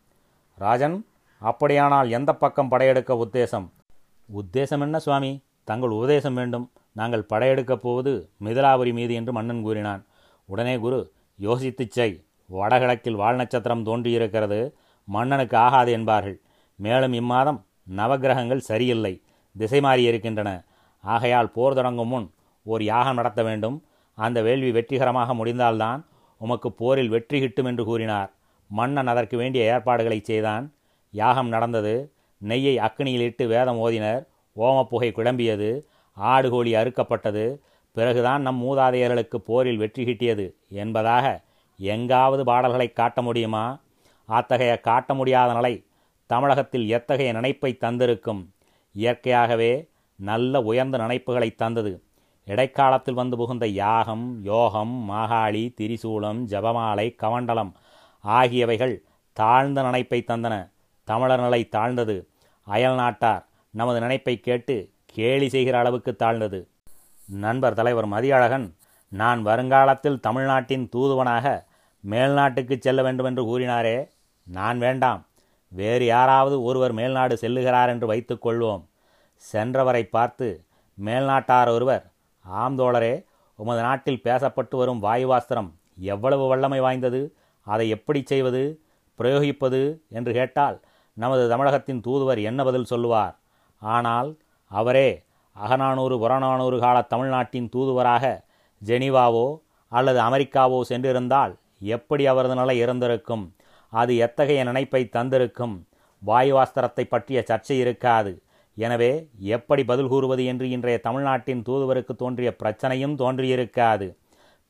ராஜன் 0.58 1.06
அப்படியானால் 1.40 2.12
எந்த 2.12 2.34
பக்கம் 2.34 2.70
படையெடுக்க 2.70 3.14
உத்தேசம்? 3.26 3.68
உத்தேசம் 4.36 4.80
என்ன 4.80 5.00
சுவாமி? 5.00 5.42
தங்கள் 5.64 5.90
உபதேசம் 5.90 6.34
வேண்டும். 6.34 6.72
நாங்கள் 6.96 7.28
படையெடுக்கப் 7.34 7.84
போவது 7.86 8.30
மிதிலாபுரி 8.44 8.94
மீது 8.94 9.14
என்று 9.14 9.32
மன்னன் 9.32 9.62
கூறினான். 9.62 10.06
உடனே 10.46 10.78
குரு 10.78 11.00
யோசித்துச் 11.42 11.92
செய். 11.92 12.24
வடகிழக்கில் 12.48 13.16
வால் 13.16 13.36
நட்சத்திரம் 13.36 13.86
தோன்றியிருக்கிறது. 13.86 14.60
மன்னனுக்கு 15.08 15.58
ஆகாது 15.58 15.92
என்பார்கள். 15.92 16.40
மேலும் 16.76 17.14
இம்மாதம் 17.14 17.60
நவகிரகங்கள் 17.96 18.66
சரியில்லை. 18.70 19.14
திசை 19.58 19.80
மாறி 19.80 20.04
இருக்கின்றன. 20.04 20.64
ஆகையால் 21.02 21.52
போர் 21.52 21.74
தொடங்கும் 21.74 22.08
முன் 22.08 22.32
ஓர் 22.64 22.84
யாகம் 22.84 23.16
நடத்த 23.16 23.44
வேண்டும். 23.44 23.84
அந்த 24.18 24.42
வேள்வி 24.42 24.72
வெற்றிகரமாக 24.72 25.34
முடிந்தால்தான் 25.34 26.06
உமக்கு 26.38 26.72
போரில் 26.72 27.10
வெற்றி 27.10 27.40
கிட்டும் 27.40 27.66
என்று 27.66 27.86
கூறினார். 27.86 28.32
மன்னன் 28.68 29.08
அதற்கு 29.08 29.38
வேண்டிய 29.38 29.74
ஏற்பாடுகளை 29.74 30.20
செய்தான். 30.24 30.74
யாகம் 31.12 31.48
நடந்தது. 31.48 32.12
நெய்யை 32.48 32.76
அக்னியில் 32.78 33.20
இட்டு 33.20 33.48
வேதம் 33.48 33.78
ஓதினர். 33.78 34.24
ஓமப்புகை 34.56 35.12
குழம்பியது. 35.12 35.70
ஆடுகோழி 36.18 36.72
அறுக்கப்பட்டது 36.76 37.58
பிறகுதான் 37.92 38.42
நம் 38.42 38.62
மூதாதையர்களுக்கு 38.64 39.36
போரில் 39.36 39.78
வெற்றி 39.78 40.06
கிட்டியது 40.06 40.56
என்பதாக 40.70 41.44
எங்காவது 41.78 42.44
பாடல்களை 42.44 42.94
காட்ட 42.94 43.22
முடியுமா? 43.22 43.80
அத்தகைய 44.26 44.80
காட்ட 44.80 45.14
முடியாத 45.14 45.54
நிலை 45.54 45.86
தமிழகத்தில் 46.26 46.88
எத்தகைய 46.88 47.32
நினைப்பை 47.34 47.78
தந்திருக்கும்? 47.80 48.50
இயற்கையாகவே 48.92 49.90
நல்ல 50.16 50.62
உயர்ந்த 50.62 50.98
நினைப்புகளை 50.98 51.56
தந்தது. 51.56 52.04
இடைக்காலத்தில் 52.46 53.14
வந்து 53.14 53.38
புகுந்த 53.38 53.68
யாகம் 53.68 54.44
யோகம் 54.44 55.10
மாகாளி 55.10 55.74
திரிசூலம் 55.82 56.42
ஜபமாலை 56.46 57.16
கவண்டலம் 57.16 57.76
ஆகியவைகள் 58.20 59.04
தாழ்ந்த 59.34 59.82
நினைப்பை 59.82 60.24
தந்தன. 60.28 60.72
தமிழர் 61.04 61.40
நிலை 61.40 61.70
தாழ்ந்தது. 61.70 62.30
அயல் 62.64 62.96
நாட்டார் 62.96 63.46
நமது 63.72 64.00
நினைப்பை 64.00 64.40
கேட்டு 64.40 64.94
கேலி 65.16 65.48
செய்கிற 65.50 65.76
அளவுக்கு 65.78 66.16
தாழ்ந்தது. 66.16 66.60
நண்பர் 67.28 67.74
தலைவர் 67.74 68.08
மதியழகன் 68.08 68.66
நான் 69.08 69.42
வருங்காலத்தில் 69.42 70.20
தமிழ்நாட்டின் 70.20 70.90
தூதுவனாக 70.96 71.66
மேல்நாட்டுக்கு 72.10 72.76
செல்ல 72.80 73.02
வேண்டும் 73.02 73.26
என்று 73.26 73.44
கூறினாரே. 73.44 73.98
நான் 74.44 74.78
வேண்டாம். 74.78 75.22
வேறு 75.68 76.06
யாராவது 76.06 76.64
ஒருவர் 76.64 76.94
மேல்நாடு 76.94 77.36
செல்லுகிறார் 77.42 77.88
என்று 77.88 78.08
வைத்துக் 78.08 78.44
கொள்வோம். 78.48 78.84
சென்றவரை 79.52 80.04
பார்த்து 80.04 80.48
மேல்நாட்டார் 81.06 81.70
ஒருவர் 81.70 82.12
ஆம் 82.44 82.78
தோழரே 82.78 83.14
உமது 83.56 83.82
நாட்டில் 83.82 84.22
பேசப்பட்டு 84.24 84.76
வரும் 84.76 85.04
வாயுவாஸ்திரம் 85.04 85.70
எவ்வளவு 85.98 86.48
வல்லமை 86.48 86.80
வாய்ந்தது? 86.80 87.22
அதை 87.62 87.90
எப்படி 87.90 88.22
செய்வது? 88.26 88.64
பிரயோகிப்பது? 89.20 89.82
என்று 90.10 90.32
கேட்டால் 90.34 90.78
நமது 91.14 91.50
தமிழகத்தின் 91.50 92.02
தூதுவர் 92.08 92.42
என்ன 92.44 92.64
பதில் 92.64 92.92
சொல்லுவார்? 92.94 93.36
ஆனால் 93.78 94.30
அவரே 94.72 95.10
அகநானூறு 95.56 96.16
புறநானூறு 96.20 96.78
கால 96.80 97.02
தமிழ்நாட்டின் 97.02 97.70
தூதுவராக 97.70 98.26
ஜெனீவாவோ 98.82 99.48
அல்லது 99.92 100.20
அமெரிக்காவோ 100.20 100.80
சென்றிருந்தால் 100.90 101.54
எப்படி 101.80 102.24
அவரது 102.26 102.56
நிலை 102.56 102.78
இருந்திருக்கும்? 102.78 103.56
அது 103.94 104.16
எத்தகைய 104.18 104.64
நினைப்பை 104.64 105.02
தந்திருக்கும்? 105.06 105.76
வாயுவாஸ்திரத்தை 106.22 107.04
பற்றிய 107.04 107.40
சர்ச்சை 107.50 107.78
இருக்காது. 107.80 108.32
எனவே 108.78 109.12
எப்படி 109.38 109.84
பதில் 109.84 110.08
கூறுவது 110.08 110.46
என்று 110.46 110.70
இன்றைய 110.70 110.98
தமிழ்நாட்டின் 111.00 111.62
தூதுவருக்கு 111.62 112.14
தோன்றிய 112.16 112.50
பிரச்சனையும் 112.64 113.16
தோன்றியிருக்காது. 113.22 114.08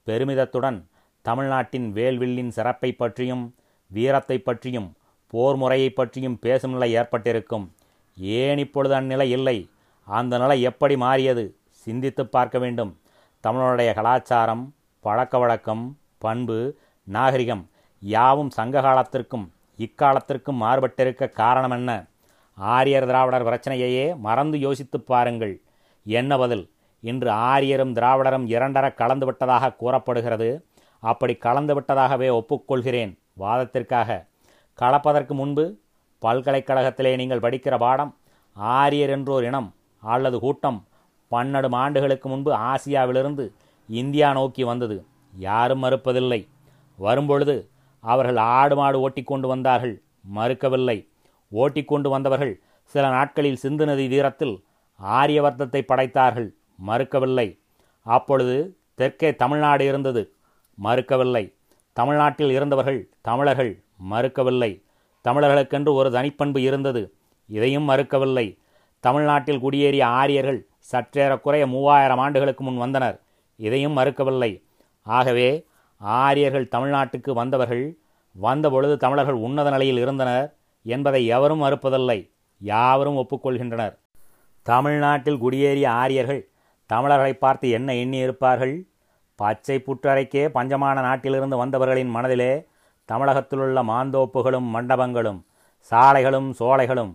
பெருமிதத்துடன் 0.07 0.79
தமிழ்நாட்டின் 1.21 1.87
வேல்வில்லின் 1.93 2.51
சிறப்பை 2.57 2.91
பற்றியும் 2.91 3.45
வீரத்தை 3.91 4.37
பற்றியும் 4.37 4.89
போர் 5.33 5.55
முறையை 5.55 5.89
பற்றியும் 5.89 6.39
பேசும் 6.39 6.71
நிலை 6.71 6.89
ஏற்பட்டிருக்கும். 6.93 7.65
ஏன் 8.17 8.57
இப்பொழுது 8.57 8.93
அந்நிலை 8.95 9.27
இல்லை? 9.37 9.57
அந்த 10.07 10.38
நிலை 10.38 10.62
எப்படி 10.62 10.97
மாறியது? 10.97 11.55
சிந்தித்து 11.69 12.27
பார்க்க 12.27 12.59
வேண்டும். 12.59 13.00
தமிழனுடைய 13.43 13.93
கலாச்சாரம் 13.93 14.75
பழக்க 15.00 15.38
வழக்கம் 15.38 15.97
பண்பு 16.17 16.79
நாகரிகம் 17.03 17.69
யாவும் 18.00 18.50
சங்க 18.50 18.81
காலத்திற்கும் 18.81 19.51
இக்காலத்திற்கும் 19.77 20.62
மாறுபட்டிருக்க 20.62 21.31
காரணம் 21.31 21.71
என்ன? 21.71 22.05
ஆரியர் 22.53 23.05
திராவிடர் 23.05 23.45
பிரச்சனையையே 23.45 24.17
மறந்து 24.17 24.59
யோசித்து 24.59 25.01
பாருங்கள். 25.01 25.62
என்ன 26.03 26.38
பதில்? 26.38 26.71
இன்று 27.00 27.29
ஆரியரும் 27.29 27.95
திராவிடரும் 27.95 28.47
இரண்டர 28.47 28.93
கலந்து 28.93 29.25
விட்டதாக 29.25 29.74
கூறப்படுகிறது. 29.74 30.65
அப்படி 31.00 31.35
கலந்து 31.35 31.81
விட்டதாகவே 31.81 32.29
ஒப்புக்கொள்கிறேன் 32.39 33.19
வாதத்திற்காக. 33.39 34.27
கலப்பதற்கு 34.79 35.33
முன்பு 35.33 35.77
பல்கலைக்கழகத்திலே 36.21 37.15
நீங்கள் 37.15 37.39
படிக்கிற 37.39 37.77
பாடம் 37.77 38.17
ஆரியர் 38.53 39.09
என்றோர் 39.09 39.43
இனம் 39.43 39.75
அல்லது 40.05 40.39
கூட்டம் 40.39 40.88
பன்னெண்டு 41.31 41.74
ஆண்டுகளுக்கு 41.75 42.29
முன்பு 42.29 42.51
ஆசியாவிலிருந்து 42.53 43.51
இந்தியா 43.88 44.31
நோக்கி 44.31 44.63
வந்தது. 44.63 45.05
யாரும் 45.38 45.83
மறுப்பதில்லை. 45.83 46.47
வரும்பொழுது 46.97 47.69
அவர்கள் 48.00 48.38
ஆடு 48.38 48.75
மாடு 48.75 49.00
ஓட்டிக்கொண்டு 49.00 49.47
வந்தார்கள். 49.47 50.01
மறுக்கவில்லை. 50.35 51.07
ஓட்டிக்கொண்டு 51.50 52.09
வந்தவர்கள் 52.09 52.59
சில 52.83 53.09
நாட்களில் 53.09 53.55
சிந்து 53.55 53.85
நதி 53.85 54.09
தீரத்தில் 54.09 54.63
ஆரியவர்த்தத்தை 55.03 55.81
படைத்தார்கள். 55.81 56.50
மறுக்கவில்லை. 56.88 57.59
அப்பொழுது 58.01 58.77
தெற்கே 58.95 59.35
தமிழ்நாடு 59.35 59.85
இருந்தது. 59.85 60.33
மறுக்கவில்லை. 60.83 61.53
தமிழ்நாட்டில் 61.93 62.51
இருந்தவர்கள் 62.51 63.09
தமிழர்கள் 63.21 63.83
மறுக்கவில்லை. 64.09 64.71
தமிழர்களுக்கென்று 65.24 65.93
ஒரு 65.93 66.09
தனிப்பண்பு 66.09 66.57
இருந்தது. 66.57 67.13
இதையும் 67.47 67.89
மறுக்கவில்லை. 67.89 68.47
தமிழ்நாட்டில் 69.05 69.62
குடியேறிய 69.63 70.03
ஆரியர்கள் 70.19 70.59
சற்றேறக்குறைய 70.91 71.63
மூவாயிரம் 71.74 72.21
ஆண்டுகளுக்கு 72.25 72.63
முன் 72.63 72.81
வந்தனர். 72.83 73.17
இதையும் 73.59 73.97
மறுக்கவில்லை. 73.97 74.51
ஆகவே 75.05 75.50
ஆரியர்கள் 76.01 76.71
தமிழ்நாட்டுக்கு 76.75 77.31
வந்தவர்கள் 77.41 77.85
வந்தபொழுது 78.35 78.95
தமிழர்கள் 79.03 79.43
உன்னத 79.45 79.69
நிலையில் 79.69 80.00
இருந்தனர் 80.03 80.47
என்பதை 80.85 81.21
எவரும் 81.35 81.63
மறுப்பதில்லை. 81.63 82.19
யாவரும் 82.62 83.19
ஒப்புக்கொள்கின்றனர். 83.21 83.95
தமிழ்நாட்டில் 84.65 85.41
குடியேறிய 85.43 85.88
ஆரியர்கள் 86.03 86.41
தமிழர்களை 86.89 87.33
பார்த்து 87.43 87.67
என்ன 87.77 87.89
எண்ணி 88.01 88.17
இருப்பார்கள் 88.25 88.75
பச்சை 89.39 89.77
புற்றறைக்கே 89.88 90.43
பஞ்சமான 90.57 90.97
நாட்டிலிருந்து 91.07 91.55
வந்தவர்களின் 91.62 92.12
மனதிலே 92.15 92.51
தமிழகத்திலுள்ள 93.09 93.79
மாந்தோப்புகளும் 93.91 94.67
மண்டபங்களும் 94.75 95.39
சாலைகளும் 95.91 96.50
சோலைகளும் 96.59 97.12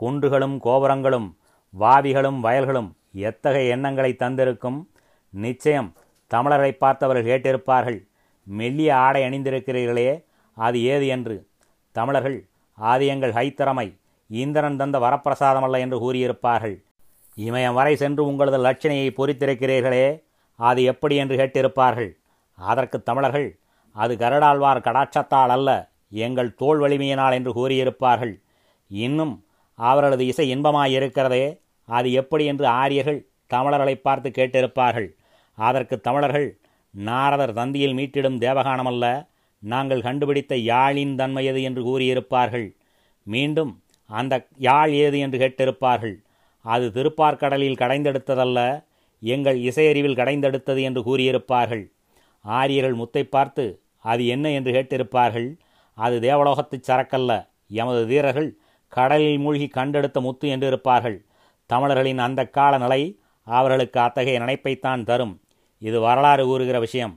குன்றுகளும் 0.00 0.56
கோபுரங்களும் 0.58 1.36
வாவிகளும் 1.80 2.40
வயல்களும் 2.40 2.90
எத்தகைய 3.12 3.68
எண்ணங்களை 3.68 4.16
தந்திருக்கும்? 4.18 4.86
நிச்சயம் 5.30 5.92
தமிழரை 6.30 6.70
பார்த்தவர்கள் 6.70 7.24
கேட்டிருப்பார்கள் 7.24 8.08
மெல்லிய 8.44 8.96
ஆடை 8.96 9.22
அணிந்திருக்கிறீர்களே 9.22 10.24
அது 10.54 10.82
ஏது 10.82 11.06
என்று. 11.06 11.46
தமிழர்கள் 11.92 12.48
அது 12.74 13.06
எங்கள் 13.06 13.32
ஹைத்திறமை 13.32 13.98
இந்திரன் 14.26 14.76
தந்த 14.76 14.98
வரப்பிரசாதமல்ல 14.98 15.78
என்று 15.78 15.98
கூறியிருப்பார்கள். 16.04 16.84
இமயம் 17.36 17.72
வரை 17.72 17.96
சென்று 17.96 18.26
உங்களது 18.26 18.58
லட்சணையை 18.58 19.10
பொறித்திருக்கிறீர்களே 19.16 20.22
அது 20.56 20.82
எப்படி 20.82 21.16
என்று 21.16 21.36
கேட்டிருப்பார்கள். 21.36 22.16
அதற்கு 22.54 23.02
தமிழர்கள் 23.02 23.58
அது 23.92 24.16
கருடாழ்வார் 24.16 24.80
கடாட்சத்தால் 24.80 25.48
அல்ல 25.48 25.90
எங்கள் 26.08 26.54
தோல் 26.54 26.80
வலிமையினால் 26.80 27.32
என்று 27.32 27.52
கூறியிருப்பார்கள். 27.52 28.40
இன்னும் 28.88 29.43
அவர்களது 29.74 30.26
இசை 30.26 30.56
இன்பமாயிருக்கிறதே. 30.56 31.60
அது 31.84 32.12
எப்படி 32.12 32.44
என்று 32.44 32.66
ஆரியர்கள் 32.66 33.26
தமிழர்களை 33.46 33.96
பார்த்து 33.96 34.30
கேட்டிருப்பார்கள். 34.30 35.08
அதற்கு 35.54 36.00
தமிழர்கள் 36.00 36.58
நாரதர் 36.90 37.54
தந்தியில் 37.54 37.94
மீட்டிடும் 37.94 38.38
தேவகானமல்ல. 38.38 39.26
நாங்கள் 39.58 40.00
கண்டுபிடித்த 40.00 40.56
யாழின் 40.56 41.14
தன்மை 41.14 41.44
எது? 41.44 41.62
என்று 41.62 41.82
கூறியிருப்பார்கள். 41.82 42.76
மீண்டும் 43.22 43.82
அந்த 44.06 44.46
யாழ் 44.56 44.90
ஏது? 44.90 45.18
என்று 45.18 45.38
கேட்டிருப்பார்கள். 45.38 46.16
அது 46.60 46.90
திருப்பார்கடலில் 46.94 47.76
கடைந்தெடுத்ததல்ல. 47.76 48.84
எங்கள் 49.20 49.58
இசையறிவில் 49.58 50.14
கடைந்தெடுத்தது 50.14 50.80
என்று 50.80 51.00
கூறியிருப்பார்கள். 51.00 51.90
ஆரியர்கள் 52.40 52.96
முத்தை 52.96 53.22
பார்த்து 53.22 53.80
அது 53.98 54.26
என்ன? 54.26 54.50
என்று 54.50 54.72
கேட்டிருப்பார்கள். 54.72 55.56
அது 55.94 56.20
தேவலோகத்துச் 56.20 56.90
சரக்கல்ல. 56.90 57.46
எமது 57.68 58.04
வீரர்கள் 58.04 58.58
கடலில் 58.96 59.38
மூழ்கி 59.38 59.66
கண்டெடுத்த 59.68 60.18
முத்து 60.20 60.46
என்றிருப்பார்கள். 60.48 61.18
தமிழர்களின் 61.70 62.18
அந்த 62.18 62.40
கால 62.56 62.78
நிலை 62.78 63.00
அவர்களுக்கு 63.46 63.98
அத்தகைய 64.00 64.40
நினைப்பைத்தான் 64.40 65.02
தரும். 65.04 65.34
இது 65.78 65.98
வரலாறு 66.00 66.44
கூறுகிற 66.44 66.78
விஷயம். 66.78 67.14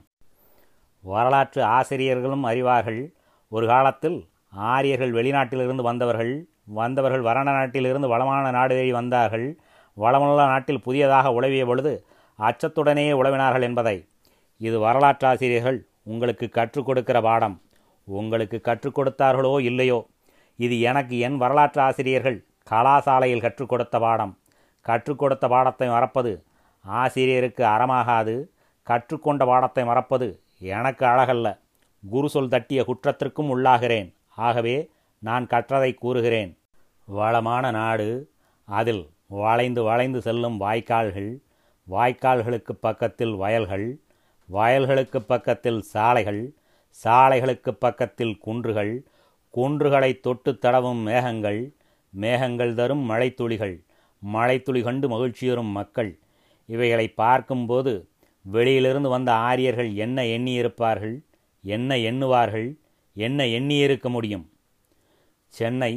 வரலாற்று 1.02 1.62
ஆசிரியர்களும் 1.76 2.44
அறிவார்கள். 2.44 3.02
ஒரு 3.48 3.66
காலத்தில் 3.66 4.18
ஆரியர்கள் 4.50 5.12
வெளிநாட்டிலிருந்து 5.12 5.82
வந்தவர்கள் 5.88 6.32
வந்தவர்கள் 6.80 7.20
வரண 7.20 7.52
நாட்டிலிருந்து 7.52 8.08
வளமான 8.08 8.50
நாடு 8.50 8.74
தேடி 8.74 8.92
வந்தார்கள். 8.92 9.46
வளமுள்ள 9.96 10.42
நாட்டில் 10.46 10.82
புதியதாக 10.82 11.32
உழவிய 11.32 11.66
பொழுது 11.66 11.92
அச்சத்துடனேயே 12.38 13.12
உழவினார்கள் 13.20 13.62
என்பதை. 13.62 13.96
இது 14.58 14.76
வரலாற்றாசிரியர்கள் 14.80 15.78
உங்களுக்கு 16.02 16.48
கற்றுக் 16.48 16.86
கொடுக்கிற 16.86 17.20
பாடம். 17.20 17.56
உங்களுக்கு 18.04 18.60
கற்றுக் 18.60 18.96
கொடுத்தார்களோ 18.98 19.60
இல்லையோ? 19.60 19.98
இது 20.58 20.76
எனக்கு 20.80 21.18
என் 21.18 21.36
வரலாற்று 21.36 21.80
ஆசிரியர்கள் 21.82 22.38
கலாசாலையில் 22.70 23.40
கற்றுக் 23.40 23.68
கொடுத்த 23.68 23.96
பாடம். 23.98 24.32
கற்றுக் 24.86 25.18
கொடுத்த 25.18 25.48
பாடத்தை 25.48 25.88
மறப்பது 25.88 26.32
ஆசிரியருக்கு 26.84 27.64
அறமாகாது. 27.64 28.34
கற்றுக்கொண்ட 28.86 29.42
பாடத்தை 29.46 29.84
மறப்பது 29.84 30.28
எனக்கு 30.58 31.04
அழகல்ல. 31.06 31.48
குரு 32.08 32.28
சொல் 32.28 32.48
தட்டிய 32.48 32.80
குற்றத்திற்கும் 32.82 33.50
உள்ளாகிறேன். 33.54 34.08
ஆகவே 34.46 34.76
நான் 35.22 35.46
கற்றதை 35.46 35.90
கூறுகிறேன். 35.94 36.52
வளமான 37.06 37.70
நாடு. 37.70 38.08
அதில் 38.68 39.04
வளைந்து 39.26 39.82
வளைந்து 39.82 40.20
செல்லும் 40.20 40.60
வாய்க்கால்கள் 40.60 41.30
வாய்க்கால்களுக்கு 41.90 42.72
பக்கத்தில் 42.80 43.34
வயல்கள் 43.34 43.86
வயல்களுக்கு 44.48 45.18
பக்கத்தில் 45.22 45.80
சாலைகள் 45.92 46.42
சாலைகளுக்கு 47.04 47.70
பக்கத்தில் 47.84 48.34
குன்றுகள் 48.38 48.92
குன்றுகளை 49.54 50.20
தொட்டு 50.20 50.52
தடவும் 50.52 51.02
மேகங்கள் 51.02 51.60
மேகங்கள் 52.12 52.74
தரும் 52.74 53.10
மழைத்துளிகள் 53.10 53.76
மழைத்துளி 54.22 54.80
கண்டு 54.82 55.06
மகிழ்ச்சியுறும் 55.08 55.72
மக்கள். 55.78 56.18
இவைகளை 56.68 57.08
பார்க்கும்போது 57.08 57.92
வெளியிலிருந்து 58.44 59.08
வந்த 59.08 59.32
ஆரியர்கள் 59.32 59.90
என்ன 59.94 60.22
எண்ணியிருப்பார்கள் 60.22 61.16
என்ன 61.62 61.96
எண்ணுவார்கள் 61.96 62.68
என்ன 63.14 63.46
எண்ணியிருக்க 63.46 64.08
முடியும்? 64.08 64.50
சென்னை 65.54 65.92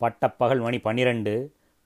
பட்டப்பகல் 0.00 0.60
மணி 0.60 0.78
பன்னிரண்டு 0.78 1.34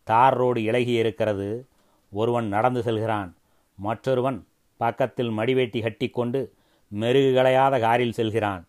தார் 0.05 0.37
ரோடு 0.37 0.63
இலகி 0.63 0.93
இருக்கிறது 0.93 1.67
ஒருவன் 2.13 2.49
நடந்து 2.49 2.83
செல்கிறான் 2.83 3.31
மற்றொருவன் 3.79 4.39
பக்கத்தில் 4.77 5.31
மடிவேட்டி 5.31 5.81
கட்டிக்கொண்டு 5.83 6.41
மெருகு 6.89 7.31
களையாத 7.39 7.81
காரில் 7.81 8.13
செல்கிறான். 8.13 8.65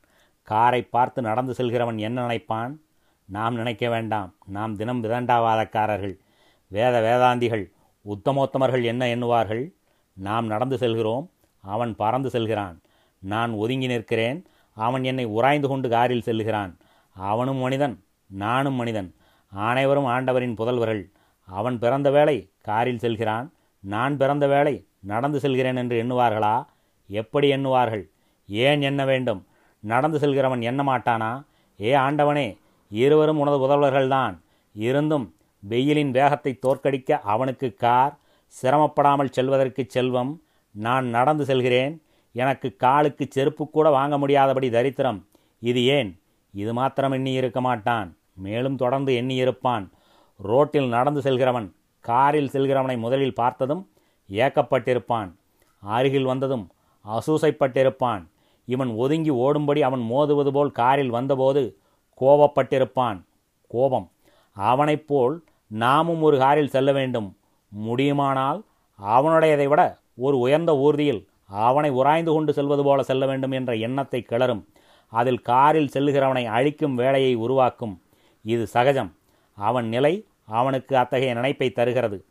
காரை 0.46 0.82
பார்த்து 0.82 1.22
நடந்து 1.22 1.54
செல்கிறவன் 1.58 1.98
என்ன 1.98 2.22
நினைப்பான்? 2.22 2.82
நாம் 3.26 3.56
நினைக்க 3.56 3.90
வேண்டாம். 3.90 4.34
நாம் 4.46 4.76
தினம் 4.76 5.04
விதண்டாவாதக்காரர்கள். 5.04 6.18
வேத 6.68 6.96
வேதாந்திகள் 7.02 7.72
உத்தமோத்தமர்கள் 8.06 8.84
என்ன 8.84 9.16
எண்ணுவார்கள்? 9.16 9.74
நாம் 10.14 10.46
நடந்து 10.46 10.78
செல்கிறோம். 10.78 11.30
அவன் 11.62 11.96
பறந்து 11.96 12.30
செல்கிறான். 12.30 12.82
நான் 13.20 13.52
ஒதுங்கி 13.52 13.88
நிற்கிறேன். 13.88 14.46
அவன் 14.74 15.04
என்னை 15.04 15.26
உராய்ந்து 15.26 15.68
கொண்டு 15.68 15.90
காரில் 15.90 16.22
செல்கிறான். 16.22 16.78
அவனும் 17.14 17.58
மனிதன் 17.58 18.04
நானும் 18.28 18.74
மனிதன். 18.74 19.16
அனைவரும் 19.48 20.06
ஆண்டவரின் 20.06 20.56
புதல்வர்கள். 20.56 21.12
அவன் 21.46 21.80
பிறந்த 21.80 22.12
வேளை 22.12 22.52
காரில் 22.62 23.00
செல்கிறான். 23.00 23.54
நான் 23.80 24.18
பிறந்த 24.18 24.48
வேளை 24.48 24.88
நடந்து 25.00 25.40
செல்கிறேன் 25.40 25.76
என்று 25.76 26.04
எண்ணுவார்களா? 26.04 26.66
எப்படி 27.08 27.52
எண்ணுவார்கள்? 27.52 28.10
ஏன் 28.48 28.82
எண்ண 28.82 29.06
வேண்டும்? 29.06 29.46
நடந்து 29.92 30.18
செல்கிறவன் 30.20 30.62
என்ன 30.62 30.82
மாட்டானா? 30.84 31.32
ஏ 31.82 31.92
ஆண்டவனே 32.06 32.48
இருவரும் 32.92 33.40
உனது 33.40 33.58
புதல்வர்கள்தான் 33.64 34.36
இருந்தும் 34.88 35.26
வெயிலின் 35.64 36.12
வேகத்தை 36.12 36.52
தோற்கடிக்க 36.62 37.12
அவனுக்கு 37.34 37.68
கார் 37.74 38.14
சிரமப்படாமல் 38.62 39.34
செல்வதற்கு 39.38 39.84
செல்வம் 39.88 40.32
நான் 40.76 41.08
நடந்து 41.08 41.46
செல்கிறேன். 41.46 41.94
எனக்கு 42.36 42.76
காலுக்கு 42.76 43.26
செருப்பு 43.30 43.64
கூட 43.70 43.90
வாங்க 43.90 44.16
முடியாதபடி 44.18 44.70
தரித்திரம். 44.70 45.20
இது 45.60 45.82
ஏன்? 45.86 46.12
இது 46.54 46.74
மாத்திரம் 46.74 47.12
எண்ணி 47.12 47.32
இருக்க 47.32 47.60
மாட்டான். 47.62 48.10
மேலும் 48.46 48.76
தொடர்ந்து 48.76 49.12
எண்ணி 49.16 49.36
இருப்பான் 49.36 49.86
ரோட்டில் 50.50 50.90
நடந்து 50.90 51.22
செல்கிறவன் 51.22 51.68
காரில் 52.06 52.50
செல்கிறவனை 52.54 52.96
முதலில் 52.98 53.34
பார்த்ததும் 53.34 53.84
ஏக்கப்பட்டிருப்பான். 54.30 55.30
அருகில் 55.84 56.30
வந்ததும் 56.32 56.66
அசூசைப்பட்டிருப்பான். 57.06 58.24
இவன் 58.66 58.90
ஒதுங்கி 58.96 59.32
ஓடும்படி 59.32 59.80
அவன் 59.80 60.00
மோதுவது 60.00 60.52
போல் 60.52 60.72
காரில் 60.72 61.10
வந்தபோது 61.10 61.78
கோபப்பட்டிருப்பான். 62.22 63.26
கோபம். 63.68 64.12
அவனைப் 64.54 65.08
போல் 65.08 65.44
நாமும் 65.68 66.22
ஒரு 66.22 66.38
காரில் 66.38 66.70
செல்ல 66.70 66.92
வேண்டும். 66.92 67.38
முடியுமானால் 67.70 68.64
அவனுடையதை 69.06 69.68
விட 69.68 70.00
ஒரு 70.16 70.40
உயர்ந்த 70.40 70.72
ஊர்தியில் 70.74 71.26
அவனை 71.48 71.90
உராய்ந்து 71.90 72.32
கொண்டு 72.32 72.54
செல்வது 72.54 72.84
போல 72.84 73.04
செல்ல 73.04 73.26
வேண்டும் 73.26 73.52
என்ற 73.52 73.76
எண்ணத்தை 73.76 74.26
கிளறும். 74.30 74.66
அதில் 75.08 75.42
காரில் 75.42 75.90
செல்லுகிறவனை 75.94 76.46
அழிக்கும் 76.46 76.96
வேலையை 76.96 77.36
உருவாக்கும். 77.36 78.02
இது 78.44 78.68
சகஜம். 78.68 79.16
அவன் 79.54 79.88
நிலை 79.88 80.26
அவனுக்கு 80.46 80.98
அத்தகைய 80.98 81.34
நினைப்பை 81.34 81.72
தருகிறது. 81.72 82.26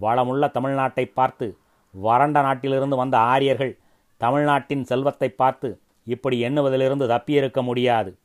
வளமுள்ள 0.00 0.46
தமிழ்நாட்டை 0.46 1.10
பார்த்து 1.14 1.56
வறண்ட 1.90 2.40
நாட்டிலிருந்து 2.40 2.96
வந்த 2.96 3.18
ஆரியர்கள் 3.18 3.78
தமிழ்நாட்டின் 4.16 4.84
செல்வத்தை 4.84 5.28
பார்த்து 5.28 5.80
இப்படி 6.04 6.36
எண்ணுவதிலிருந்து 6.44 7.06
தப்பியிருக்க 7.06 7.62
முடியாது. 7.62 8.18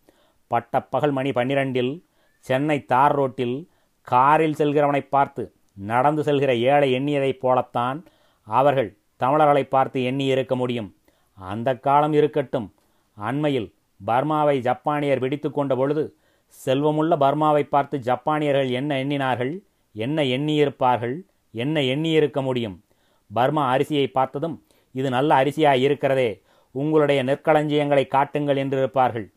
பட்டப்பகல் 0.47 1.12
மணி 1.12 1.30
பன்னிரண்டில் 1.30 2.04
சென்னை 2.45 2.86
தார் 2.86 3.15
ரோட்டில் 3.15 3.69
காரில் 4.08 4.56
செல்கிறவனை 4.58 5.08
பார்த்து 5.10 5.54
நடந்து 5.73 6.21
செல்கிற 6.23 6.52
ஏழை 6.60 6.89
எண்ணியதைப் 6.99 7.39
போலத்தான் 7.39 8.06
அவர்கள் 8.43 8.97
தமிழர்களை 9.15 9.63
பார்த்து 9.63 10.04
எண்ணி 10.04 10.25
இருக்க 10.25 10.56
முடியும். 10.56 10.95
அந்த 11.38 11.75
காலம் 11.75 12.13
இருக்கட்டும். 12.13 12.73
அண்மையில் 13.17 13.73
பர்மாவை 14.06 14.60
ஜப்பானியர் 14.60 15.19
வெடித்து 15.19 15.52
கொண்ட 15.52 15.75
பொழுது 15.75 16.04
செல்வமுள்ள 16.47 17.15
பர்மாவை 17.15 17.63
பார்த்து 17.63 17.97
ஜப்பானியர்கள் 17.99 18.69
என்ன 18.69 19.04
எண்ணினார்கள் 19.04 19.54
என்ன 19.91 20.23
எண்ணியிருப்பார்கள் 20.23 21.15
என்ன 21.52 21.82
எண்ணியிருக்க 21.82 22.41
முடியும்? 22.41 22.84
பர்மா 23.32 23.63
அரிசியை 23.75 24.08
பார்த்ததும் 24.08 24.63
இது 24.91 25.10
நல்ல 25.10 25.43
அரிசியாக 25.43 25.80
இருக்கிறதே. 25.80 26.41
உங்களுடைய 26.71 27.23
நெற்களஞ்சியங்களை 27.23 28.08
காட்டுங்கள் 28.08 28.58
என்று 28.58 28.78
இருப்பார்கள். 28.78 29.32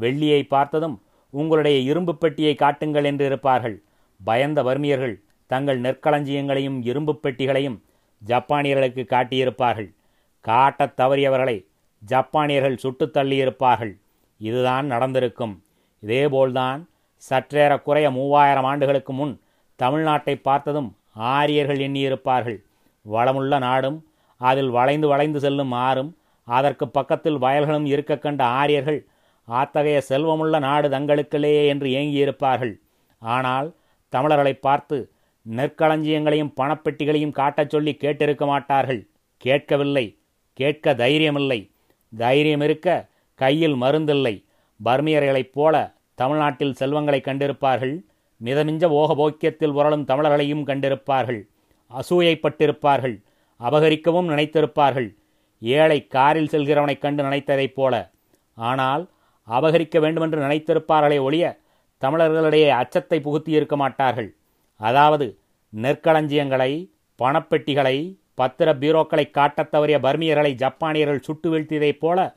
வெள்ளியை 0.00 0.46
பார்த்ததும் 0.46 1.02
உங்களுடைய 1.30 1.78
இரும்பு 1.78 2.16
பெட்டியை 2.16 2.54
காட்டுங்கள் 2.54 3.04
என்று 3.04 3.26
இருப்பார்கள். 3.26 3.82
பயந்த 4.24 4.62
வர்மியர்கள் 4.62 5.20
தங்கள் 5.46 5.80
நெற்களஞ்சியங்களையும் 5.80 6.78
இரும்பு 6.82 7.20
பெட்டிகளையும் 7.22 7.82
ஜப்பானியர்களுக்கு 8.26 9.06
காட்டியிருப்பார்கள். 9.06 9.94
காட்டத் 10.40 11.00
தவறியவர்களை 11.00 11.66
ஜப்பானியர்கள் 12.08 12.76
சுட்டு 12.76 13.10
தள்ளியிருப்பார்கள். 13.14 13.96
இதுதான் 14.38 14.86
நடந்திருக்கும். 14.86 15.62
இதேபோல்தான் 16.06 16.88
சற்றேறக்குறைய 17.30 18.10
மூவாயிரம் 18.10 18.64
ஆண்டுகளுக்கு 18.64 19.12
முன் 19.12 19.40
தமிழ்நாட்டை 19.78 20.40
பார்த்ததும் 20.42 20.96
ஆரியர்கள் 21.12 21.78
எண்ணியிருப்பார்கள். 21.78 22.62
வளமுள்ள 23.10 23.58
நாடும் 23.58 24.06
அதில் 24.36 24.70
வளைந்து 24.70 25.08
வளைந்து 25.08 25.40
செல்லும் 25.40 25.72
ஆறும் 25.72 26.16
அதற்கு 26.44 26.88
பக்கத்தில் 26.88 27.38
வயல்களும் 27.38 27.84
இருக்க 27.84 28.18
கண்ட 28.18 28.44
ஆரியர்கள் 28.44 29.06
அத்தகைய 29.44 30.00
செல்வமுள்ள 30.00 30.58
நாடு 30.58 30.88
தங்களுக்கில்லையே 30.88 31.66
என்று 31.66 31.88
ஏங்கியிருப்பார்கள். 31.88 32.74
ஆனால் 33.18 33.74
தமிழர்களை 34.08 34.54
பார்த்து 34.54 35.10
நெற்களஞ்சியங்களையும் 35.56 36.52
பணப்பெட்டிகளையும் 36.56 37.30
காட்டச் 37.30 37.70
சொல்லி 37.70 37.96
கேட்டிருக்க 38.00 38.46
மாட்டார்கள். 38.46 39.06
கேட்கவில்லை 39.36 40.18
கேட்க 40.52 40.94
தைரியமில்லை. 40.94 41.70
தைரியம் 42.12 42.60
இருக்க 42.60 43.08
கையில் 43.34 43.74
மருந்தில்லை. 43.74 44.44
பர்மியர்களைப் 44.84 45.52
போல 45.52 45.94
தமிழ்நாட்டில் 46.14 46.74
செல்வங்களை 46.74 47.20
கண்டிருப்பார்கள். 47.24 48.04
மிதமிஞ்ச 48.44 48.84
ஓகபோக்கியத்தில் 49.00 49.76
உரளும் 49.78 50.08
தமிழர்களையும் 50.10 50.64
கண்டிருப்பார்கள். 50.70 51.42
அசூயைப்பட்டிருப்பார்கள் 51.90 53.16
அபகரிக்கவும் 53.60 54.28
நினைத்திருப்பார்கள். 54.28 55.16
ஏழை 55.60 56.06
காரில் 56.06 56.46
செல்கிறவனைக் 56.46 56.98
கண்டு 56.98 57.22
நினைத்ததைப் 57.22 57.74
போல. 57.74 58.10
ஆனால் 58.54 59.10
அபகரிக்க 59.50 60.00
வேண்டுமென்று 60.00 60.40
நினைத்திருப்பார்களே 60.40 61.20
ஒழிய 61.20 61.58
தமிழர்களிடையே 62.00 62.68
அச்சத்தை 62.68 63.20
புகுத்தியிருக்க 63.20 63.76
மாட்டார்கள். 63.76 64.34
அதாவது 64.76 65.38
நெற்களஞ்சியங்களை 65.76 66.90
பணப்பெட்டிகளை 67.22 68.18
பத்திர 68.34 68.74
பீரோக்களை 68.74 69.30
காட்டத் 69.30 69.74
தவறிய 69.74 69.98
பர்மியர்களை 69.98 70.52
ஜப்பானியர்கள் 70.54 71.20
சுட்டு 71.20 71.58
வீழ்த்தியதைப் 71.58 71.98
போல 71.98 72.36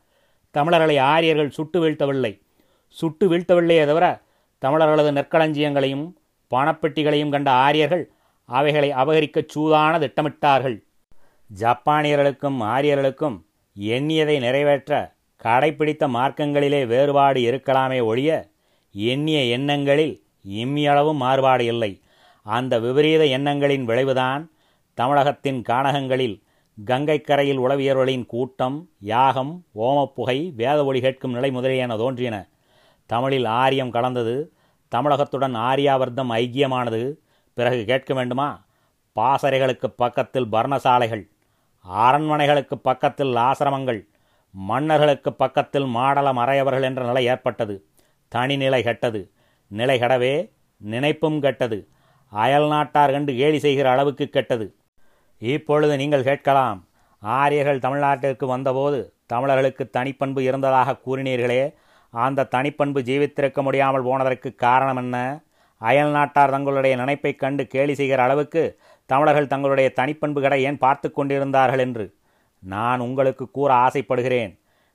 தமிழர்களை 0.51 0.97
ஆரியர்கள் 0.97 1.49
சுட்டு 1.49 1.89
வீழ்த்தவில்லை. 1.89 2.41
சுட்டு 2.87 3.29
வீழ்த்தவில்லையே 3.29 3.85
தவிர 3.85 4.21
தமிழர்களது 4.65 5.11
நெற்களஞ்சியங்களையும் 5.11 6.13
பணப்பெட்டிகளையும் 6.55 7.29
கண்ட 7.29 7.51
ஆரியர்கள் 7.51 8.11
அவைகளை 8.45 8.91
அபகரிக்கச் 8.91 9.47
சூதான 9.55 9.99
திட்டமிட்டார்கள். 9.99 10.83
ஜப்பானியர்களுக்கும் 11.57 12.57
ஆரியர்களுக்கும் 12.61 13.45
எண்ணியதை 13.79 14.39
நிறைவேற்ற 14.39 15.15
கடைப்பிடித்த 15.43 16.07
மார்க்கங்களிலே 16.07 16.85
வேறுபாடு 16.85 17.39
இருக்கலாமே 17.39 18.03
ஒழிய 18.03 18.49
எண்ணிய 18.91 19.39
எண்ணங்களில் 19.43 20.23
இம்மியளவும் 20.49 21.15
மாறுபாடு 21.15 21.65
இல்லை. 21.65 22.01
அந்த 22.43 22.79
விபரீத 22.79 23.25
எண்ணங்களின் 23.25 23.85
விளைவுதான் 23.85 24.51
தமிழகத்தின் 24.93 25.61
கானகங்களில் 25.69 26.41
கங்கைக்கரையில் 26.85 27.59
உளவியர்களின் 27.59 28.25
கூட்டம் 28.25 28.89
யாகம் 28.99 29.65
ஓமப்புகை 29.75 30.53
வேத 30.55 30.85
ஒளி 30.85 31.01
கேட்கும் 31.01 31.31
நிலை 31.31 31.51
முதலியன 31.51 31.97
தோன்றியன. 31.97 32.49
தமிழில் 33.05 33.45
ஆரியம் 33.45 33.91
கலந்தது 33.91 34.53
தமிழகத்துடன் 34.87 35.55
ஆரியாவர்த்தம் 35.55 36.31
ஐக்கியமானது. 36.31 37.15
பிறகு 37.53 37.85
கேட்க 37.85 38.13
வேண்டுமா? 38.13 38.65
பாசறைகளுக்கு 39.15 39.89
பக்கத்தில் 39.95 40.45
பர்ணசாலைகள் 40.45 41.29
அரண்மனைகளுக்கு 41.85 42.77
பக்கத்தில் 42.77 43.35
ஆசிரமங்கள் 43.35 44.07
மன்னர்களுக்கு 44.51 45.33
பக்கத்தில் 45.33 45.83
மாடல 45.83 46.33
மறையவர்கள் 46.33 46.81
என்ற 46.81 47.05
நிலை 47.05 47.25
ஏற்பட்டது. 47.25 47.85
தனிநிலை 48.27 48.83
கெட்டது. 48.83 49.31
நிலை 49.67 49.99
கெடவே 49.99 50.51
நினைப்பும் 50.77 51.39
கெட்டது. 51.41 51.87
அயல் 52.29 52.67
நாட்டார் 52.67 53.11
கண்டு 53.11 53.33
கேலி 53.33 53.59
செய்கிற 53.59 53.91
அளவுக்கு 53.91 54.29
கெட்டது. 54.29 54.75
இப்பொழுது 55.37 55.97
நீங்கள் 55.97 56.23
கேட்கலாம் 56.23 56.87
ஆரியர்கள் 57.19 57.79
தமிழ்நாட்டிற்கு 57.79 58.47
வந்தபோது 58.47 59.13
தமிழர்களுக்கு 59.25 59.89
தனிப்பண்பு 59.97 60.39
இருந்ததாக 60.39 60.97
கூறினீர்களே 61.05 61.73
அந்த 62.13 62.47
தனிப்பண்பு 62.55 62.99
ஜீவித்திருக்க 63.09 63.61
முடியாமல் 63.61 64.03
போனதற்கு 64.03 64.55
காரணம் 64.55 64.95
என்ன? 64.95 65.41
அயல் 65.77 66.11
நாட்டார் 66.11 66.49
தங்களுடைய 66.49 66.95
நினைப்பைக் 66.95 67.39
கண்டு 67.39 67.67
கேலி 67.67 67.93
செய்கிற 67.95 68.23
அளவுக்கு 68.23 68.63
தமிழர்கள் 69.09 69.51
தங்களுடைய 69.53 69.87
தனிப்பண்புகளை 69.95 70.57
ஏன் 70.59 70.77
பார்த்து 70.77 71.07
கொண்டிருந்தார்கள் 71.11 71.79
என்று 71.79 72.05
நான் 72.63 72.99
உங்களுக்கு 72.99 73.45
கூற 73.51 73.69
ஆசைப்படுகிறேன். 73.85 74.51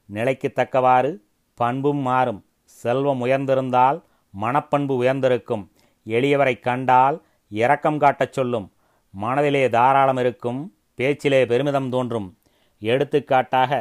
நிலைக்கு 0.09 0.49
தக்கவாறு 0.53 1.11
பண்பும் 1.55 2.03
மாறும். 2.09 2.41
செல்வம் 2.65 3.25
உயர்ந்திருந்தால் 3.25 3.99
மனப்பண்பு 4.43 4.93
உயர்ந்திருக்கும். 5.03 5.65
எளியவரை 6.07 6.55
கண்டால் 6.61 7.17
இரக்கம் 7.49 7.99
காட்டச் 7.99 8.33
சொல்லும். 8.33 8.67
மனதிலே 9.15 9.65
தாராளம் 9.69 10.17
இருக்கும். 10.17 10.61
பேச்சிலே 10.95 11.47
பெருமிதம் 11.47 11.91
தோன்றும். 11.91 12.29
எடுத்துக்காட்டாக 12.83 13.73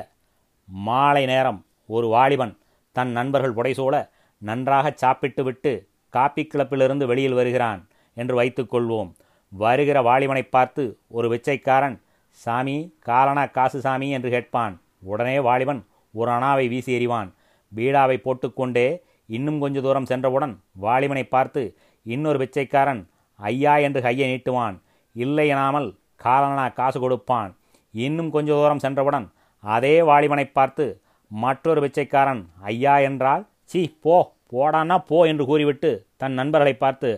மாலை 0.66 1.26
நேரம் 1.26 1.66
ஒரு 1.88 2.08
வாலிபன் 2.08 2.54
தன் 2.96 3.12
நண்பர்கள் 3.12 3.58
புடைசூழ 3.58 3.96
நன்றாக 4.42 4.94
சாப்பிட்டு 4.96 5.44
விட்டு 5.44 5.74
காப்பி 6.10 6.44
கிளப்பிலிருந்து 6.44 7.06
வெளியில் 7.06 7.34
வருகிறான் 7.34 7.82
என்று 8.18 8.34
வைத்துக்கொள்வோம் 8.42 9.12
வருகிற 9.54 9.98
வாலிபனை 10.08 10.44
பார்த்து 10.46 10.84
ஒரு 11.18 11.28
விச்சைக்காரன் 11.34 11.98
சாமி 12.42 12.78
காலனா 13.08 13.44
காசு 13.58 13.80
சாமி 13.86 14.08
என்று 14.18 14.30
கேட்பான். 14.36 14.76
உடனே 15.12 15.38
வாலிபன் 15.48 15.82
ஒரு 16.14 16.30
அணாவை 16.36 16.66
வீசி 16.74 16.92
எறிவான். 16.98 17.30
பீடாவை 17.72 18.18
போட்டுக்கொண்டே 18.22 18.88
இன்னும் 19.30 19.60
கொஞ்ச 19.64 19.78
தூரம் 19.82 20.10
சென்றவுடன் 20.12 20.54
வாலிபனை 20.86 21.24
பார்த்து 21.28 21.62
இன்னொரு 22.06 22.38
பிச்சைக்காரன் 22.44 23.02
ஐயா 23.40 23.74
என்று 23.86 24.00
கையை 24.06 24.28
நீட்டுவான். 24.32 24.76
இல்லை 25.16 25.46
எனாமல் 25.54 25.88
காலனா 26.22 26.66
காசு 26.80 26.98
கொடுப்பான். 27.00 27.52
இன்னும் 27.94 28.30
கொஞ்ச 28.36 28.50
தூரம் 28.60 28.84
சென்றவுடன் 28.86 29.28
அதே 29.64 29.96
வாலிபனை 30.10 30.46
பார்த்து 30.50 30.86
மற்றொரு 31.32 31.80
பிச்சைக்காரன் 31.84 32.42
ஐயா 32.72 32.96
என்றால் 33.10 33.44
சி 33.72 33.82
போ 34.06 34.18
போடானா 34.52 34.96
போ 35.10 35.20
என்று 35.32 35.44
கூறிவிட்டு 35.50 35.92
தன் 36.22 36.36
நண்பர்களை 36.40 36.74
பார்த்து 36.76 37.10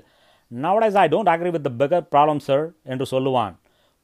nowadays 0.54 0.94
I 0.94 1.10
don't 1.10 1.30
agree 1.30 1.50
with 1.50 1.64
the 1.64 1.86
figure 1.86 2.08
problem 2.16 2.40
sir 2.40 2.72
என்று 2.84 3.20
சொல்லுவான். 3.20 3.56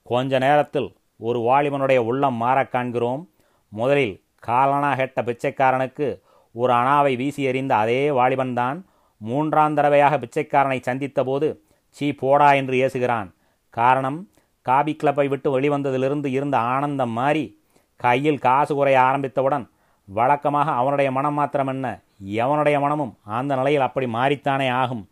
கொஞ்ச 0.03 0.39
நேரத்தில் 0.39 0.95
ஒரு 1.17 1.39
வாலிபனுடைய 1.39 1.97
உள்ளம் 1.97 2.41
மாறக் 2.41 2.71
காண்கிறோம். 2.71 3.29
முதலில் 3.69 4.23
காலனா 4.39 4.95
கெட்ட 4.95 5.21
பிச்சைக்காரனுக்கு 5.21 6.21
ஒரு 6.51 6.73
அணாவை 6.73 7.15
வீசி 7.15 7.43
எறிந்த 7.43 7.75
அதே 7.75 8.11
வாலிபன் 8.11 8.53
தான் 8.53 8.85
மூன்றாம் 9.17 9.73
தடவையாக 9.73 10.17
பிச்சைக்காரனை 10.17 10.81
சந்தித்தபோது 10.87 11.57
சீ 11.89 12.13
போடா 12.13 12.53
என்று 12.53 12.73
ஏசுகிறான். 12.73 13.33
காரணம் 13.69 14.29
காபி 14.61 14.97
கிளப்பை 15.03 15.27
விட்டு 15.27 15.59
வெளிவந்ததிலிருந்து 15.59 16.25
இருந்த 16.25 16.57
ஆனந்தம் 16.57 17.09
மாறி 17.09 17.63
கையில் 17.95 18.39
காசு 18.39 18.75
குறைய 18.75 19.01
ஆரம்பித்தவுடன் 19.01 19.69
வழக்கமாக 20.05 20.71
அவனுடைய 20.71 21.11
மனம் 21.11 21.33
மாத்திரம் 21.33 21.67
என்ன 21.67 21.99
எவனுடைய 22.25 22.79
மனமும் 22.79 23.17
அந்த 23.23 23.55
நிலையில் 23.55 23.81
அப்படி 23.81 24.05
மாறித்தானே 24.05 24.71
ஆகும். 24.71 25.09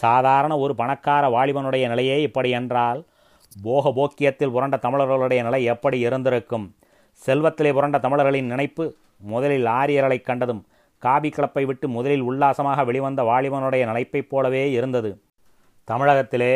சாதாரண 0.00 0.52
ஒரு 0.58 0.74
பணக்கார 0.74 1.24
வாலிபனுடைய 1.28 1.88
நிலையே 1.88 2.22
இப்படி 2.22 2.50
என்றால் 2.50 3.00
போக 3.62 3.92
போக்கியத்தில் 3.96 4.50
புரண்ட 4.50 4.76
தமிழர்களுடைய 4.76 5.42
நிலை 5.42 5.64
எப்படி 5.64 5.98
இருந்திருக்கும்? 5.98 6.74
செல்வத்திலே 7.26 7.72
புரண்ட 7.72 7.98
தமிழர்களின் 7.98 8.46
நினைப்பு 8.46 8.84
முதலில் 9.16 9.66
ஆரியர்களை 9.66 10.18
கண்டதும் 10.20 10.62
காபி 10.98 11.28
கிளப்பை 11.28 11.64
விட்டு 11.64 11.88
முதலில் 11.88 12.20
உல்லாசமாக 12.20 12.84
வெளிவந்த 12.84 13.22
வாலிபனுடைய 13.22 13.82
நினைப்பைப் 13.90 14.28
போலவே 14.28 14.70
இருந்தது. 14.70 15.10
தமிழகத்திலே 15.88 16.52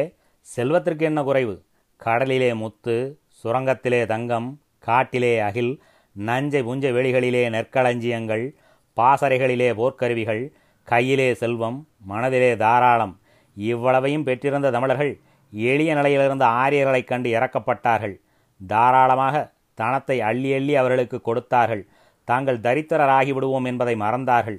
செல்வத்திற்கு 0.56 1.04
என்ன 1.10 1.22
குறைவு? 1.22 1.54
கடலிலே 1.96 2.54
முத்து 2.54 2.96
சுரங்கத்திலே 3.40 4.06
தங்கம் 4.06 4.48
காட்டிலே 4.78 5.32
அகில் 5.38 5.72
நஞ்சை 6.16 6.62
புஞ்ச 6.62 6.84
வெளிகளிலே 6.98 7.44
நெற்களஞ்சியங்கள் 7.54 8.44
பாசறைகளிலே 8.96 9.70
போர்க்கருவிகள் 9.80 10.42
கையிலே 10.88 11.30
செல்வம் 11.34 11.78
மனதிலே 12.08 12.56
தாராளம். 12.56 13.14
இவ்வளவையும் 13.58 14.24
பெற்றிருந்த 14.24 14.70
தமிழர்கள் 14.70 15.12
எளிய 15.52 15.94
நிலையிலிருந்த 15.94 16.44
ஆரியர்களைக் 16.62 17.06
கண்டு 17.06 17.28
இறக்கப்பட்டார்கள் 17.30 18.14
தாராளமாக 18.66 19.36
தனத்தை 19.74 20.20
அள்ளி 20.20 20.50
அள்ளி 20.54 20.74
அவர்களுக்கு 20.76 21.20
கொடுத்தார்கள். 21.20 21.82
தாங்கள் 22.28 22.58
தரித்திரராகி 22.58 23.32
விடுவோம் 23.32 23.64
என்பதை 23.64 23.94
மறந்தார்கள். 23.94 24.58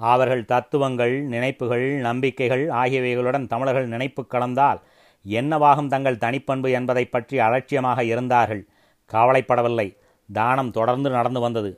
அவர்கள் 0.00 0.44
தத்துவங்கள் 0.44 1.14
நினைப்புகள் 1.22 1.86
நம்பிக்கைகள் 2.00 2.68
ஆகியவைகளுடன் 2.68 3.46
தமிழர்கள் 3.46 3.86
நினைப்பு 3.86 4.22
கலந்தால் 4.22 4.80
என்னவாகும் 5.24 5.86
தங்கள் 5.86 6.22
தனிப்பண்பு 6.24 6.70
என்பதை 6.70 7.04
பற்றி 7.04 7.38
அலட்சியமாக 7.38 8.04
இருந்தார்கள். 8.04 8.62
கவலைப்படவில்லை. 9.12 9.88
தானம் 10.32 10.70
தொடர்ந்து 10.70 11.10
நடந்து 11.10 11.40
வந்தது. 11.40 11.70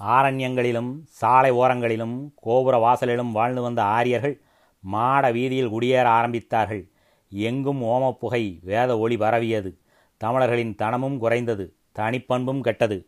ஆரண்யங்களிலும் 0.00 0.90
சாலை 1.20 1.50
ஓரங்களிலும் 1.52 2.16
கோபுர 2.34 2.76
வாசலிலும் 2.78 3.32
வாழ்ந்து 3.32 3.62
வந்த 3.62 3.82
ஆரியர்கள் 3.82 4.36
மாட 4.84 5.30
வீதியில் 5.30 5.70
குடியேற 5.70 6.06
ஆரம்பித்தார்கள். 6.08 6.90
எங்கும் 7.30 7.82
ஓமப்புகை 7.82 8.58
வேத 8.62 8.98
ஒளி 8.98 9.16
பரவியது. 9.16 9.78
தமிழர்களின் 10.16 10.74
தனமும் 10.74 11.18
குறைந்தது. 11.18 11.74
தனிப்பண்பும் 11.98 12.60
கெட்டது. 12.60 13.06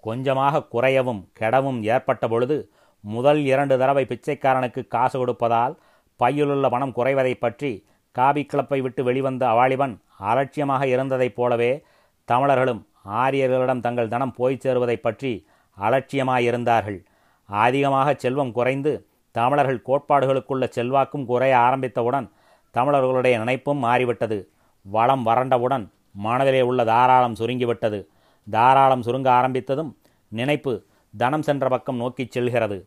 கொஞ்சமாக 0.00 0.66
குறையவும் 0.72 1.28
கெடவும் 1.40 1.82
ஏற்பட்ட 1.82 2.28
பொழுது 2.28 2.70
முதல் 3.00 3.44
இரண்டு 3.44 3.78
தடவை 3.78 4.04
பிச்சைக்காரனுக்கு 4.04 4.86
காசு 4.86 5.26
கொடுப்பதால் 5.26 5.76
பையிலுள்ள 6.16 6.68
பணம் 6.68 6.92
குறைவதைப் 6.96 7.40
பற்றி 7.40 7.86
காபி 8.12 8.46
கிளப்பை 8.46 8.80
விட்டு 8.80 9.04
வெளிவந்த 9.04 9.46
அவாலிபன் 9.46 9.98
அலட்சியமாக 10.18 10.86
இருந்ததைப் 10.86 11.34
போலவே 11.34 11.82
தமிழர்களும் 12.24 12.86
ஆரியர்களிடம் 13.08 13.80
தங்கள் 13.80 14.08
தனம் 14.08 14.32
போய் 14.32 14.58
சேருவதைப் 14.64 15.02
பற்றி 15.02 15.46
அலட்சியமாயிருந்தார்கள். 15.80 17.04
அதிகமாக 17.44 18.14
செல்வம் 18.14 18.52
குறைந்து 18.52 19.06
தமிழர்கள் 19.36 19.84
கோட்பாடுகளுக்குள்ள 19.88 20.64
செல்வாக்கும் 20.76 21.26
குறைய 21.30 21.54
ஆரம்பித்தவுடன் 21.66 22.26
தமிழர்களுடைய 22.74 23.34
நினைப்பும் 23.42 23.80
மாறிவிட்டது. 23.86 24.38
வளம் 24.86 25.24
வறண்டவுடன் 25.28 25.84
மனதிலே 26.24 26.60
உள்ள 26.70 26.80
தாராளம் 26.84 27.38
சுருங்கிவிட்டது. 27.40 27.98
தாராளம் 28.46 29.04
சுருங்க 29.06 29.28
ஆரம்பித்ததும் 29.38 29.90
நினைப்பு 30.32 30.72
தனம் 31.14 31.44
சென்ற 31.48 31.66
பக்கம் 31.68 32.00
நோக்கிச் 32.02 32.34
செல்கிறது. 32.34 32.78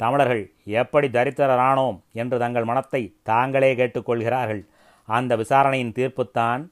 தமிழர்கள் 0.00 0.42
எப்படி 0.80 1.06
தரித்திரரானோம் 1.08 1.96
என்று 2.12 2.36
தங்கள் 2.38 2.68
மனத்தை 2.70 3.02
தாங்களே 3.22 3.70
கேட்டுக்கொள்கிறார்கள் 3.80 4.62
அந்த 5.08 5.32
விசாரணையின் 5.36 5.94
தீர்ப்புத்தான் 5.98 6.62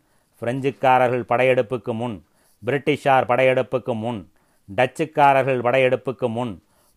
பிரெஞ்சுக்காரர்கள் 0.43 1.25
படையெடுப்புக்கு 1.31 1.93
முன் 2.01 2.17
பிரிட்டிஷார் 2.63 3.29
படையெடுப்புக்கு 3.31 3.95
முன் 4.03 4.21
டச்சுக்காரர்கள் 4.69 5.65
படையெடுப்புக்கு 5.67 6.29
முன் 6.37 6.53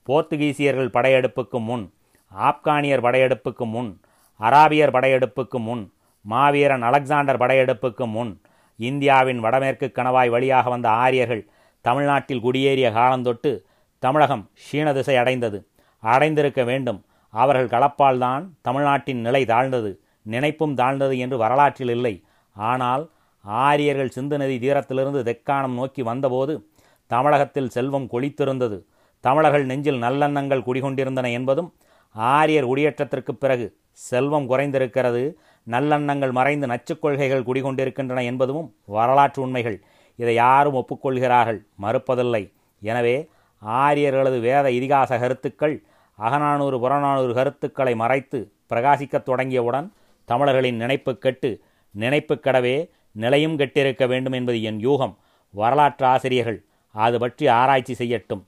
போர்த்துகீசியர்கள் 0.08 0.94
படையெடுப்புக்கு 0.96 1.60
முன் 1.70 1.86
ஆப்கானியர் 2.32 3.06
படையெடுப்புக்கு 3.06 3.66
முன் 3.66 4.02
அராபியர் 4.40 4.96
படையெடுப்புக்கு 4.96 5.60
முன் 5.60 5.84
மாவீரன் 6.26 6.82
அலெக்சாண்டர் 6.82 7.38
படையெடுப்புக்கு 7.38 8.06
முன் 8.06 8.42
இந்தியாவின் 8.80 9.40
வடமேற்கு 9.40 9.92
கணவாய் 9.92 10.30
வழியாக 10.30 10.70
வந்த 10.70 10.90
ஆரியர்கள் 10.90 11.44
தமிழ்நாட்டில் 11.82 12.44
குடியேறிய 12.44 12.88
காலந்தொட்டு 12.92 13.52
தமிழகம் 14.00 14.50
சீன 14.54 14.94
திசை 14.94 15.16
அடைந்தது. 15.18 15.68
அடைந்திருக்க 16.04 16.64
வேண்டும். 16.64 17.06
அவர்கள் 17.34 17.68
களப்பால்தான் 17.68 18.44
தமிழ்நாட்டின் 18.62 19.22
நிலை 19.22 19.46
தாழ்ந்தது. 19.46 19.92
நினைப்பும் 20.26 20.76
தாழ்ந்தது 20.76 21.18
என்று 21.18 21.38
வரலாற்றில் 21.38 21.90
இல்லை. 21.90 22.24
ஆனால் 22.56 23.04
ஆரியர்கள் 23.46 24.10
சிந்து 24.10 24.38
நதி 24.38 24.56
தீரத்திலிருந்து 24.60 25.22
தெக்கானம் 25.30 25.74
நோக்கி 25.74 26.02
வந்தபோது 26.02 26.70
தமிழகத்தில் 27.08 27.70
செல்வம் 27.70 28.08
கொளித்திருந்தது. 28.12 28.78
தமிழர்கள் 29.20 29.66
நெஞ்சில் 29.66 30.02
நல்லெண்ணங்கள் 30.02 30.66
குடிகொண்டிருந்தன 30.66 31.32
என்பதும் 31.32 31.70
ஆரியர் 32.16 32.70
குடியேற்றத்திற்கு 32.70 33.34
பிறகு 33.34 33.66
செல்வம் 33.92 34.50
குறைந்திருக்கிறது 34.50 35.24
நல்லெண்ணங்கள் 35.68 36.32
மறைந்து 36.32 36.68
நச்சுக் 36.68 37.02
கொள்கைகள் 37.02 37.46
குடிகொண்டிருக்கின்றன 37.48 38.24
என்பதும் 38.24 38.68
வரலாற்று 38.86 39.42
உண்மைகள். 39.42 39.78
இதை 40.20 40.34
யாரும் 40.36 40.78
ஒப்புக்கொள்கிறார்கள் 40.80 41.60
மறுப்பதில்லை. 41.82 42.44
எனவே 42.82 43.16
ஆரியர்களது 43.62 44.40
வேத 44.40 44.66
இதிகாச 44.70 45.20
கருத்துக்கள் 45.20 45.76
அகநானூறு 46.20 46.78
புறநானூறு 46.80 47.34
கருத்துக்களை 47.34 47.94
மறைத்து 47.96 48.40
பிரகாசிக்கத் 48.72 49.28
தொடங்கியவுடன் 49.30 49.88
தமிழர்களின் 50.26 50.76
நினைப்பு 50.76 51.12
கெட்டு 51.18 51.52
நினைப்பு 51.96 52.36
கடவே 52.36 52.76
நிலையும் 53.12 53.56
கெட்டிருக்க 53.60 54.04
வேண்டும் 54.08 54.36
என்பது 54.40 54.60
என் 54.62 54.80
யூகம். 54.80 55.16
வரலாற்று 55.54 56.06
ஆசிரியர்கள் 56.06 56.60
அது 56.96 57.18
பற்றி 57.20 57.46
ஆராய்ச்சி 57.48 57.94
செய்யட்டும். 57.94 58.44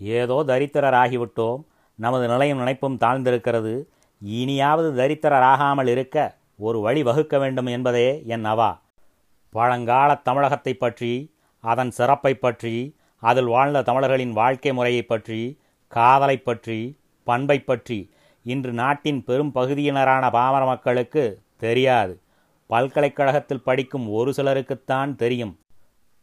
ஏதோ 0.00 0.36
தரித்திரராகிவிட்டோம் 0.46 1.60
நமது 2.04 2.26
நிலையும் 2.28 2.60
நினைப்பும் 2.62 3.00
தாழ்ந்திருக்கிறது. 3.04 3.74
இனியாவது 4.22 4.88
தரித்திரராகாமல் 5.00 5.90
இருக்க 5.94 6.16
ஒரு 6.58 6.78
வழி 6.80 7.02
வகுக்க 7.08 7.34
வேண்டும் 7.42 7.68
என்பதே 7.76 8.08
என் 8.34 8.46
அவா. 8.52 8.70
பழங்கால 9.54 10.10
தமிழகத்தை 10.28 10.72
பற்றி 10.74 11.12
அதன் 11.64 11.92
சிறப்பை 11.98 12.32
பற்றி 12.34 12.74
அதில் 13.22 13.50
வாழ்ந்த 13.54 13.84
தமிழர்களின் 13.88 14.34
வாழ்க்கை 14.38 14.72
முறையை 14.72 15.02
பற்றி 15.02 15.40
காதலை 15.92 16.36
பற்றி 16.38 16.78
பண்பை 17.26 17.58
பற்றி 17.60 17.98
இன்று 18.46 18.72
நாட்டின் 18.72 19.20
பெரும் 19.26 19.52
பகுதியினரான 19.54 20.24
பாமர 20.36 20.62
மக்களுக்கு 20.64 21.24
தெரியாது. 21.64 22.14
பல்கலைக்கழகத்தில் 22.70 23.66
படிக்கும் 23.68 24.06
ஒரு 24.18 24.30
சிலருக்குத்தான் 24.36 25.10
தெரியும். 25.22 25.54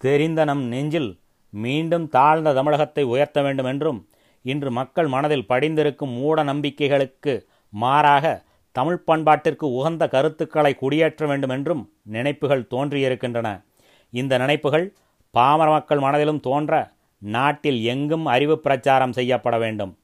தெரிந்த 0.01 0.43
நம் 0.49 0.63
நெஞ்சில் 0.73 1.11
மீண்டும் 1.53 2.07
தாழ்ந்த 2.15 2.53
தமிழகத்தை 2.53 3.03
உயர்த்த 3.13 3.39
வேண்டும் 3.41 3.69
என்றும் 3.71 3.99
இன்று 4.41 4.71
மக்கள் 4.71 5.07
மனதில் 5.07 5.47
படிந்திருக்கும் 5.47 6.09
மூட 6.09 6.43
நம்பிக்கைகளுக்கு 6.43 7.47
மாறாக 7.69 8.43
தமிழ் 8.71 9.03
பண்பாட்டிற்கு 9.07 9.63
உகந்த 9.63 10.07
கருத்துக்களை 10.07 10.75
குடியேற்ற 10.75 11.27
வேண்டும் 11.27 11.49
என்றும் 11.49 11.91
நினைப்புகள் 12.03 12.67
தோன்றியிருக்கின்றன. 12.69 13.63
இந்த 14.09 14.37
நினைப்புகள் 14.37 14.93
பாமர 15.31 15.69
மக்கள் 15.69 15.99
மனதிலும் 15.99 16.39
தோன்ற 16.39 16.91
நாட்டில் 17.17 17.83
எங்கும் 17.83 18.25
அறிவு 18.25 18.59
பிரச்சாரம் 18.59 19.13
செய்யப்பட 19.13 19.57
வேண்டும். 19.57 19.97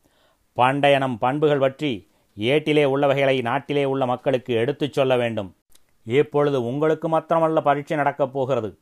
பண்டைய 0.54 0.98
நம் 0.98 1.18
பண்புகள் 1.18 1.60
பற்றி 1.60 2.08
ஏட்டிலே 2.38 2.84
உள்ளவைகளை 2.84 3.42
நாட்டிலே 3.42 3.86
உள்ள 3.86 4.06
மக்களுக்கு 4.06 4.54
எடுத்துச் 4.54 4.94
சொல்ல 4.94 5.18
வேண்டும். 5.18 5.56
இப்பொழுது 6.04 6.66
உங்களுக்கு 6.66 7.10
மாத்திரமல்ல 7.10 7.62
பரீட்சை 7.62 7.98
நடக்கப் 7.98 8.34
போகிறது. 8.34 8.78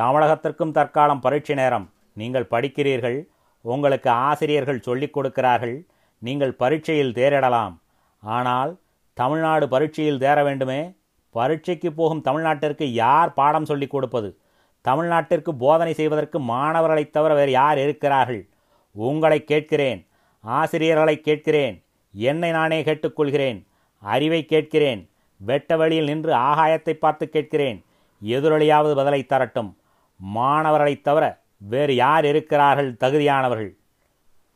தமிழகத்திற்கும் 0.00 0.70
தற்காலம் 0.70 1.20
பரீட்சை 1.20 1.56
நேரம். 1.56 1.90
நீங்கள் 2.12 2.46
படிக்கிறீர்கள் 2.50 3.24
உங்களுக்கு 3.60 4.10
ஆசிரியர்கள் 4.10 4.80
சொல்லிக் 4.80 5.12
கொடுக்கிறார்கள் 5.12 5.86
நீங்கள் 6.18 6.52
பரீட்சையில் 6.52 7.12
தேரிடலாம். 7.12 7.78
ஆனால் 8.20 8.78
தமிழ்நாடு 9.14 9.68
பரீட்சையில் 9.68 10.18
தேர 10.18 10.42
வேண்டுமே? 10.42 10.94
பரீட்சைக்கு 11.30 11.92
போகும் 11.92 12.20
தமிழ்நாட்டிற்கு 12.20 12.92
யார் 12.92 13.32
பாடம் 13.32 13.64
சொல்லிக் 13.64 13.90
கொடுப்பது? 13.90 14.36
தமிழ்நாட்டிற்கு 14.80 15.54
போதனை 15.54 15.92
செய்வதற்கு 15.92 16.40
மாணவர்களைத் 16.40 17.12
தவிர 17.12 17.34
வேறு 17.34 17.50
யார் 17.50 17.78
இருக்கிறார்கள்? 17.78 18.48
உங்களை 18.92 19.44
கேட்கிறேன் 19.44 20.06
ஆசிரியர்களை 20.40 21.20
கேட்கிறேன் 21.20 21.84
என்னை 22.12 22.50
நானே 22.50 22.82
கேட்டுக்கொள்கிறேன் 22.82 23.66
அறிவை 23.98 24.44
கேட்கிறேன் 24.44 25.10
வெட்ட 25.36 25.76
வழியில் 25.76 26.04
நின்று 26.04 26.34
ஆகாயத்தை 26.34 26.92
பார்த்து 26.92 27.28
கேட்கிறேன் 27.28 27.84
எதிரொலியாவது 28.24 28.94
பதிலை 28.94 29.26
தரட்டும். 29.28 29.74
மாணவர்களைத் 30.16 31.04
தவிர 31.04 31.37
வேறு 31.58 31.94
யார் 31.94 32.24
இருக்கிறார்கள் 32.24 32.92
தகுதியானவர்கள்? 32.92 33.76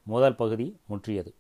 முதல் 0.03 0.37
பகுதி 0.37 0.81
முற்றியது. 0.87 1.35